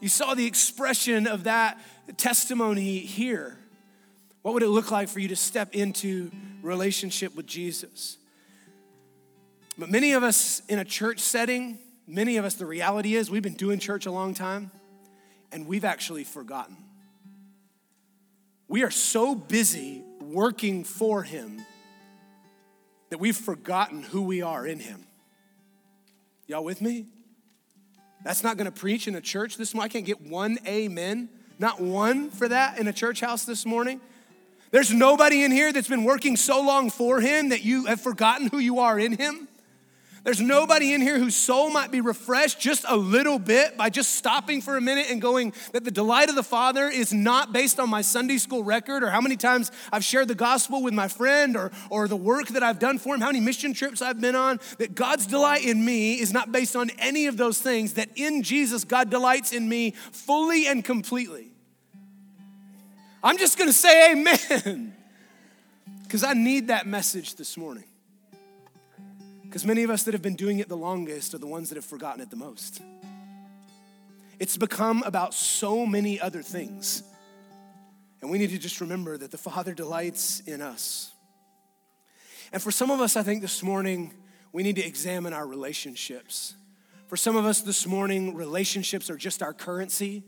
You 0.00 0.08
saw 0.08 0.34
the 0.34 0.46
expression 0.46 1.26
of 1.26 1.44
that 1.44 1.80
testimony 2.16 3.00
here. 3.00 3.58
What 4.42 4.54
would 4.54 4.62
it 4.62 4.68
look 4.68 4.90
like 4.90 5.08
for 5.08 5.18
you 5.18 5.28
to 5.28 5.36
step 5.36 5.74
into 5.74 6.30
relationship 6.62 7.34
with 7.34 7.46
Jesus? 7.46 8.16
But 9.78 9.90
many 9.90 10.12
of 10.12 10.24
us 10.24 10.60
in 10.68 10.80
a 10.80 10.84
church 10.84 11.20
setting, 11.20 11.78
many 12.06 12.36
of 12.36 12.44
us, 12.44 12.54
the 12.54 12.66
reality 12.66 13.14
is 13.14 13.30
we've 13.30 13.42
been 13.42 13.54
doing 13.54 13.78
church 13.78 14.06
a 14.06 14.10
long 14.10 14.34
time 14.34 14.72
and 15.52 15.68
we've 15.68 15.84
actually 15.84 16.24
forgotten. 16.24 16.76
We 18.66 18.82
are 18.82 18.90
so 18.90 19.36
busy 19.36 20.02
working 20.20 20.82
for 20.82 21.22
Him 21.22 21.62
that 23.10 23.18
we've 23.18 23.36
forgotten 23.36 24.02
who 24.02 24.22
we 24.22 24.42
are 24.42 24.66
in 24.66 24.80
Him. 24.80 25.06
Y'all 26.48 26.64
with 26.64 26.82
me? 26.82 27.06
That's 28.24 28.42
not 28.42 28.56
gonna 28.56 28.72
preach 28.72 29.06
in 29.06 29.14
a 29.14 29.20
church 29.20 29.56
this 29.56 29.74
morning. 29.74 29.90
I 29.90 29.92
can't 29.92 30.04
get 30.04 30.20
one 30.20 30.58
amen, 30.66 31.28
not 31.58 31.80
one 31.80 32.30
for 32.30 32.48
that 32.48 32.78
in 32.78 32.88
a 32.88 32.92
church 32.92 33.20
house 33.20 33.44
this 33.44 33.64
morning. 33.64 34.00
There's 34.70 34.92
nobody 34.92 35.44
in 35.44 35.52
here 35.52 35.72
that's 35.72 35.88
been 35.88 36.04
working 36.04 36.36
so 36.36 36.60
long 36.60 36.90
for 36.90 37.20
Him 37.20 37.50
that 37.50 37.64
you 37.64 37.86
have 37.86 38.00
forgotten 38.00 38.48
who 38.48 38.58
you 38.58 38.80
are 38.80 38.98
in 38.98 39.12
Him. 39.12 39.47
There's 40.24 40.40
nobody 40.40 40.92
in 40.92 41.00
here 41.00 41.18
whose 41.18 41.36
soul 41.36 41.70
might 41.70 41.90
be 41.90 42.00
refreshed 42.00 42.60
just 42.60 42.84
a 42.88 42.96
little 42.96 43.38
bit 43.38 43.76
by 43.76 43.88
just 43.88 44.14
stopping 44.16 44.60
for 44.60 44.76
a 44.76 44.80
minute 44.80 45.06
and 45.10 45.22
going 45.22 45.52
that 45.72 45.84
the 45.84 45.90
delight 45.90 46.28
of 46.28 46.34
the 46.34 46.42
Father 46.42 46.88
is 46.88 47.12
not 47.12 47.52
based 47.52 47.78
on 47.78 47.88
my 47.88 48.02
Sunday 48.02 48.38
school 48.38 48.64
record 48.64 49.02
or 49.02 49.10
how 49.10 49.20
many 49.20 49.36
times 49.36 49.70
I've 49.92 50.04
shared 50.04 50.28
the 50.28 50.34
gospel 50.34 50.82
with 50.82 50.92
my 50.92 51.08
friend 51.08 51.56
or, 51.56 51.70
or 51.88 52.08
the 52.08 52.16
work 52.16 52.48
that 52.48 52.62
I've 52.62 52.78
done 52.78 52.98
for 52.98 53.14
him, 53.14 53.20
how 53.20 53.28
many 53.28 53.40
mission 53.40 53.72
trips 53.72 54.02
I've 54.02 54.20
been 54.20 54.34
on. 54.34 54.60
That 54.78 54.94
God's 54.94 55.26
delight 55.26 55.64
in 55.64 55.84
me 55.84 56.20
is 56.20 56.32
not 56.32 56.50
based 56.50 56.74
on 56.74 56.90
any 56.98 57.26
of 57.26 57.36
those 57.36 57.60
things, 57.60 57.94
that 57.94 58.10
in 58.16 58.42
Jesus, 58.42 58.84
God 58.84 59.10
delights 59.10 59.52
in 59.52 59.68
me 59.68 59.92
fully 60.12 60.66
and 60.66 60.84
completely. 60.84 61.52
I'm 63.22 63.38
just 63.38 63.58
gonna 63.58 63.72
say 63.72 64.12
amen 64.12 64.94
because 66.02 66.24
I 66.24 66.34
need 66.34 66.68
that 66.68 66.86
message 66.86 67.34
this 67.34 67.56
morning. 67.56 67.84
Because 69.58 69.66
many 69.66 69.82
of 69.82 69.90
us 69.90 70.04
that 70.04 70.14
have 70.14 70.22
been 70.22 70.36
doing 70.36 70.60
it 70.60 70.68
the 70.68 70.76
longest 70.76 71.34
are 71.34 71.38
the 71.38 71.48
ones 71.48 71.70
that 71.70 71.74
have 71.74 71.84
forgotten 71.84 72.20
it 72.20 72.30
the 72.30 72.36
most. 72.36 72.80
It's 74.38 74.56
become 74.56 75.02
about 75.04 75.34
so 75.34 75.84
many 75.84 76.20
other 76.20 76.42
things. 76.42 77.02
And 78.22 78.30
we 78.30 78.38
need 78.38 78.50
to 78.50 78.58
just 78.58 78.80
remember 78.80 79.18
that 79.18 79.32
the 79.32 79.36
Father 79.36 79.74
delights 79.74 80.38
in 80.46 80.62
us. 80.62 81.10
And 82.52 82.62
for 82.62 82.70
some 82.70 82.88
of 82.92 83.00
us, 83.00 83.16
I 83.16 83.24
think 83.24 83.42
this 83.42 83.60
morning, 83.60 84.14
we 84.52 84.62
need 84.62 84.76
to 84.76 84.86
examine 84.86 85.32
our 85.32 85.44
relationships. 85.44 86.54
For 87.08 87.16
some 87.16 87.34
of 87.34 87.44
us 87.44 87.60
this 87.60 87.84
morning, 87.84 88.36
relationships 88.36 89.10
are 89.10 89.16
just 89.16 89.42
our 89.42 89.52
currency. 89.52 90.22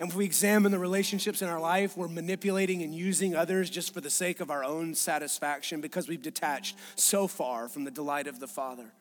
And 0.00 0.10
if 0.10 0.16
we 0.16 0.24
examine 0.24 0.72
the 0.72 0.78
relationships 0.78 1.40
in 1.40 1.48
our 1.48 1.60
life, 1.60 1.96
we're 1.96 2.08
manipulating 2.08 2.82
and 2.82 2.94
using 2.94 3.36
others 3.36 3.70
just 3.70 3.94
for 3.94 4.00
the 4.00 4.10
sake 4.10 4.40
of 4.40 4.50
our 4.50 4.64
own 4.64 4.94
satisfaction 4.94 5.80
because 5.80 6.08
we've 6.08 6.22
detached 6.22 6.76
so 6.96 7.28
far 7.28 7.68
from 7.68 7.84
the 7.84 7.90
delight 7.90 8.26
of 8.26 8.40
the 8.40 8.48
Father 8.48 8.92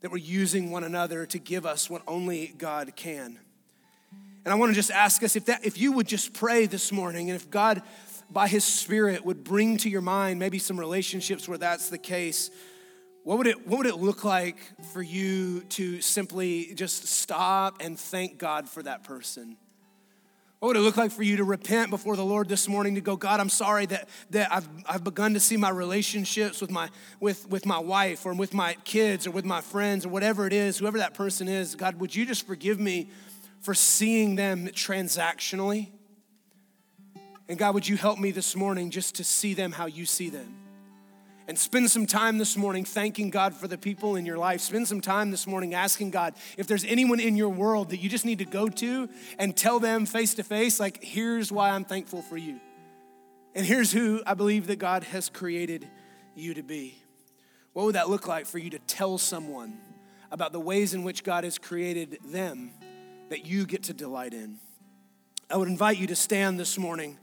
that 0.00 0.10
we're 0.10 0.16
using 0.16 0.70
one 0.70 0.84
another 0.84 1.26
to 1.26 1.38
give 1.38 1.66
us 1.66 1.90
what 1.90 2.02
only 2.06 2.54
God 2.58 2.94
can. 2.96 3.38
And 4.44 4.52
I 4.52 4.54
want 4.54 4.70
to 4.70 4.74
just 4.74 4.90
ask 4.90 5.22
us 5.22 5.36
if 5.36 5.44
that 5.46 5.66
if 5.66 5.78
you 5.78 5.92
would 5.92 6.06
just 6.06 6.32
pray 6.32 6.66
this 6.66 6.90
morning 6.90 7.28
and 7.28 7.36
if 7.36 7.50
God 7.50 7.82
by 8.30 8.48
his 8.48 8.64
spirit 8.64 9.24
would 9.24 9.44
bring 9.44 9.76
to 9.78 9.90
your 9.90 10.00
mind 10.00 10.38
maybe 10.38 10.58
some 10.58 10.78
relationships 10.78 11.48
where 11.48 11.58
that's 11.58 11.90
the 11.90 11.98
case, 11.98 12.50
what 13.24 13.36
would 13.36 13.46
it 13.46 13.66
what 13.66 13.78
would 13.78 13.86
it 13.86 13.96
look 13.96 14.24
like 14.24 14.56
for 14.92 15.02
you 15.02 15.60
to 15.70 16.00
simply 16.00 16.72
just 16.74 17.06
stop 17.06 17.82
and 17.82 17.98
thank 17.98 18.38
God 18.38 18.68
for 18.68 18.82
that 18.82 19.04
person? 19.04 19.58
What 20.60 20.68
would 20.68 20.76
it 20.76 20.80
look 20.80 20.98
like 20.98 21.10
for 21.10 21.22
you 21.22 21.38
to 21.38 21.44
repent 21.44 21.88
before 21.88 22.16
the 22.16 22.24
Lord 22.24 22.46
this 22.46 22.68
morning 22.68 22.94
to 22.96 23.00
go, 23.00 23.16
God, 23.16 23.40
I'm 23.40 23.48
sorry 23.48 23.86
that, 23.86 24.10
that 24.28 24.52
I've, 24.52 24.68
I've 24.86 25.02
begun 25.02 25.32
to 25.32 25.40
see 25.40 25.56
my 25.56 25.70
relationships 25.70 26.60
with 26.60 26.70
my, 26.70 26.90
with, 27.18 27.48
with 27.48 27.64
my 27.64 27.78
wife 27.78 28.26
or 28.26 28.34
with 28.34 28.52
my 28.52 28.74
kids 28.84 29.26
or 29.26 29.30
with 29.30 29.46
my 29.46 29.62
friends 29.62 30.04
or 30.04 30.10
whatever 30.10 30.46
it 30.46 30.52
is, 30.52 30.76
whoever 30.76 30.98
that 30.98 31.14
person 31.14 31.48
is. 31.48 31.74
God, 31.76 31.98
would 31.98 32.14
you 32.14 32.26
just 32.26 32.46
forgive 32.46 32.78
me 32.78 33.08
for 33.62 33.72
seeing 33.72 34.36
them 34.36 34.68
transactionally? 34.68 35.88
And 37.48 37.58
God, 37.58 37.72
would 37.72 37.88
you 37.88 37.96
help 37.96 38.18
me 38.18 38.30
this 38.30 38.54
morning 38.54 38.90
just 38.90 39.14
to 39.14 39.24
see 39.24 39.54
them 39.54 39.72
how 39.72 39.86
you 39.86 40.04
see 40.04 40.28
them? 40.28 40.54
And 41.50 41.58
spend 41.58 41.90
some 41.90 42.06
time 42.06 42.38
this 42.38 42.56
morning 42.56 42.84
thanking 42.84 43.28
God 43.28 43.56
for 43.56 43.66
the 43.66 43.76
people 43.76 44.14
in 44.14 44.24
your 44.24 44.38
life. 44.38 44.60
Spend 44.60 44.86
some 44.86 45.00
time 45.00 45.32
this 45.32 45.48
morning 45.48 45.74
asking 45.74 46.12
God 46.12 46.34
if 46.56 46.68
there's 46.68 46.84
anyone 46.84 47.18
in 47.18 47.34
your 47.34 47.48
world 47.48 47.90
that 47.90 47.96
you 47.96 48.08
just 48.08 48.24
need 48.24 48.38
to 48.38 48.44
go 48.44 48.68
to 48.68 49.08
and 49.36 49.56
tell 49.56 49.80
them 49.80 50.06
face 50.06 50.34
to 50.34 50.44
face, 50.44 50.78
like, 50.78 51.02
here's 51.02 51.50
why 51.50 51.70
I'm 51.70 51.84
thankful 51.84 52.22
for 52.22 52.36
you. 52.36 52.60
And 53.52 53.66
here's 53.66 53.90
who 53.90 54.22
I 54.24 54.34
believe 54.34 54.68
that 54.68 54.78
God 54.78 55.02
has 55.02 55.28
created 55.28 55.88
you 56.36 56.54
to 56.54 56.62
be. 56.62 57.02
What 57.72 57.84
would 57.86 57.96
that 57.96 58.08
look 58.08 58.28
like 58.28 58.46
for 58.46 58.58
you 58.58 58.70
to 58.70 58.78
tell 58.78 59.18
someone 59.18 59.76
about 60.30 60.52
the 60.52 60.60
ways 60.60 60.94
in 60.94 61.02
which 61.02 61.24
God 61.24 61.42
has 61.42 61.58
created 61.58 62.20
them 62.26 62.70
that 63.28 63.44
you 63.44 63.66
get 63.66 63.82
to 63.84 63.92
delight 63.92 64.34
in? 64.34 64.60
I 65.50 65.56
would 65.56 65.66
invite 65.66 65.98
you 65.98 66.06
to 66.06 66.16
stand 66.16 66.60
this 66.60 66.78
morning. 66.78 67.18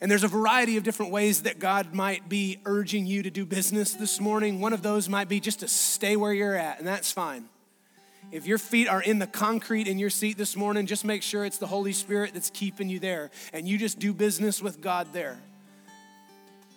And 0.00 0.10
there's 0.10 0.24
a 0.24 0.28
variety 0.28 0.76
of 0.76 0.82
different 0.82 1.10
ways 1.10 1.42
that 1.42 1.58
God 1.58 1.94
might 1.94 2.28
be 2.28 2.58
urging 2.66 3.06
you 3.06 3.22
to 3.22 3.30
do 3.30 3.46
business 3.46 3.94
this 3.94 4.20
morning. 4.20 4.60
One 4.60 4.74
of 4.74 4.82
those 4.82 5.08
might 5.08 5.28
be 5.28 5.40
just 5.40 5.60
to 5.60 5.68
stay 5.68 6.16
where 6.16 6.34
you're 6.34 6.54
at, 6.54 6.78
and 6.78 6.86
that's 6.86 7.10
fine. 7.10 7.48
If 8.30 8.46
your 8.46 8.58
feet 8.58 8.88
are 8.88 9.00
in 9.00 9.20
the 9.20 9.26
concrete 9.26 9.86
in 9.88 9.98
your 9.98 10.10
seat 10.10 10.36
this 10.36 10.56
morning, 10.56 10.86
just 10.86 11.04
make 11.04 11.22
sure 11.22 11.44
it's 11.44 11.58
the 11.58 11.66
Holy 11.66 11.92
Spirit 11.92 12.34
that's 12.34 12.50
keeping 12.50 12.88
you 12.88 12.98
there, 12.98 13.30
and 13.52 13.66
you 13.66 13.78
just 13.78 13.98
do 13.98 14.12
business 14.12 14.60
with 14.60 14.80
God 14.80 15.12
there. 15.12 15.38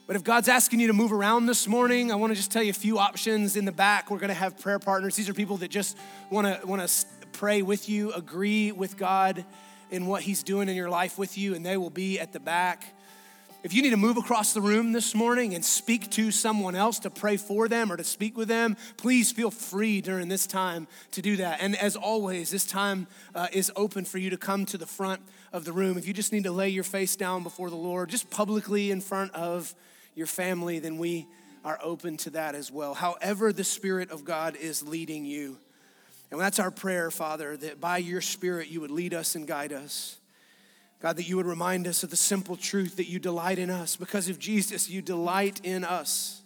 But 0.07 0.15
if 0.15 0.23
God's 0.23 0.47
asking 0.47 0.79
you 0.79 0.87
to 0.87 0.93
move 0.93 1.11
around 1.11 1.45
this 1.45 1.67
morning, 1.67 2.11
I 2.11 2.15
want 2.15 2.31
to 2.31 2.35
just 2.35 2.51
tell 2.51 2.63
you 2.63 2.71
a 2.71 2.73
few 2.73 2.97
options 2.97 3.55
in 3.55 3.65
the 3.65 3.71
back. 3.71 4.09
We're 4.09 4.17
going 4.17 4.29
to 4.29 4.33
have 4.33 4.59
prayer 4.59 4.79
partners. 4.79 5.15
These 5.15 5.29
are 5.29 5.33
people 5.33 5.57
that 5.57 5.69
just 5.69 5.97
want 6.31 6.47
to 6.47 6.65
want 6.65 6.87
to 6.87 7.05
pray 7.33 7.61
with 7.61 7.89
you, 7.89 8.11
agree 8.13 8.71
with 8.71 8.97
God 8.97 9.45
in 9.91 10.05
what 10.07 10.21
He's 10.23 10.41
doing 10.41 10.69
in 10.69 10.75
your 10.75 10.89
life 10.89 11.17
with 11.17 11.37
you, 11.37 11.53
and 11.53 11.65
they 11.65 11.77
will 11.77 11.89
be 11.89 12.19
at 12.19 12.31
the 12.31 12.39
back. 12.39 12.95
If 13.61 13.73
you 13.73 13.81
need 13.81 13.89
to 13.89 13.97
move 13.97 14.15
across 14.15 14.53
the 14.53 14.61
room 14.61 14.93
this 14.93 15.13
morning 15.13 15.53
and 15.53 15.65
speak 15.65 16.09
to 16.11 16.31
someone 16.31 16.75
else 16.75 16.99
to 16.99 17.09
pray 17.09 17.35
for 17.35 17.67
them 17.67 17.91
or 17.91 17.97
to 17.97 18.05
speak 18.05 18.37
with 18.37 18.47
them, 18.47 18.77
please 18.95 19.33
feel 19.33 19.51
free 19.51 19.99
during 19.99 20.29
this 20.29 20.47
time 20.47 20.87
to 21.11 21.21
do 21.21 21.35
that. 21.37 21.59
And 21.61 21.75
as 21.75 21.97
always, 21.97 22.51
this 22.51 22.65
time 22.65 23.07
uh, 23.35 23.47
is 23.51 23.69
open 23.75 24.05
for 24.05 24.17
you 24.17 24.29
to 24.29 24.37
come 24.37 24.65
to 24.67 24.77
the 24.77 24.85
front 24.85 25.19
of 25.51 25.65
the 25.65 25.73
room. 25.73 25.97
If 25.97 26.07
you 26.07 26.13
just 26.13 26.31
need 26.31 26.45
to 26.45 26.53
lay 26.53 26.69
your 26.69 26.85
face 26.85 27.17
down 27.17 27.43
before 27.43 27.69
the 27.69 27.75
Lord, 27.75 28.09
just 28.09 28.29
publicly 28.29 28.91
in 28.91 29.01
front 29.01 29.33
of 29.33 29.75
your 30.15 30.27
family, 30.27 30.79
then 30.79 30.97
we 30.97 31.27
are 31.65 31.79
open 31.83 32.15
to 32.15 32.29
that 32.29 32.55
as 32.55 32.71
well. 32.71 32.93
However, 32.93 33.51
the 33.51 33.65
Spirit 33.65 34.09
of 34.09 34.23
God 34.23 34.55
is 34.55 34.87
leading 34.87 35.25
you. 35.25 35.57
And 36.31 36.39
that's 36.39 36.59
our 36.59 36.71
prayer, 36.71 37.11
Father, 37.11 37.57
that 37.57 37.81
by 37.81 37.97
your 37.97 38.21
Spirit 38.21 38.69
you 38.69 38.79
would 38.79 38.91
lead 38.91 39.13
us 39.13 39.35
and 39.35 39.45
guide 39.45 39.73
us. 39.73 40.18
God, 41.01 41.15
that 41.15 41.27
you 41.27 41.37
would 41.37 41.45
remind 41.45 41.87
us 41.87 42.03
of 42.03 42.09
the 42.09 42.17
simple 42.17 42.57
truth 42.57 42.97
that 42.97 43.09
you 43.09 43.19
delight 43.19 43.57
in 43.57 43.69
us. 43.69 43.95
Because 43.95 44.27
of 44.27 44.37
Jesus, 44.37 44.89
you 44.89 45.01
delight 45.01 45.61
in 45.63 45.83
us. 45.83 46.41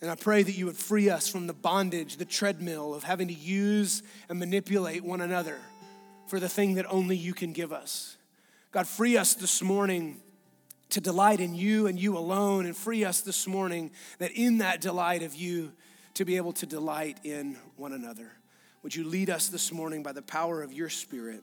And 0.00 0.10
I 0.10 0.14
pray 0.14 0.42
that 0.42 0.52
you 0.52 0.66
would 0.66 0.76
free 0.76 1.10
us 1.10 1.28
from 1.28 1.46
the 1.46 1.52
bondage, 1.52 2.16
the 2.16 2.24
treadmill 2.24 2.94
of 2.94 3.04
having 3.04 3.28
to 3.28 3.34
use 3.34 4.02
and 4.28 4.38
manipulate 4.38 5.04
one 5.04 5.20
another 5.20 5.58
for 6.26 6.40
the 6.40 6.48
thing 6.48 6.74
that 6.74 6.86
only 6.88 7.16
you 7.16 7.34
can 7.34 7.52
give 7.52 7.72
us. 7.72 8.16
God, 8.72 8.88
free 8.88 9.16
us 9.16 9.34
this 9.34 9.62
morning 9.62 10.22
to 10.88 11.00
delight 11.00 11.40
in 11.40 11.54
you 11.54 11.86
and 11.86 11.98
you 11.98 12.16
alone, 12.16 12.66
and 12.66 12.76
free 12.76 13.04
us 13.04 13.20
this 13.20 13.46
morning 13.46 13.90
that 14.18 14.30
in 14.32 14.58
that 14.58 14.80
delight 14.80 15.22
of 15.22 15.34
you, 15.34 15.72
to 16.14 16.24
be 16.24 16.36
able 16.36 16.52
to 16.52 16.66
delight 16.66 17.18
in 17.24 17.56
one 17.76 17.92
another. 17.92 18.32
Would 18.82 18.94
you 18.94 19.04
lead 19.04 19.30
us 19.30 19.48
this 19.48 19.72
morning 19.72 20.02
by 20.02 20.12
the 20.12 20.22
power 20.22 20.62
of 20.62 20.72
your 20.72 20.88
Spirit? 20.88 21.42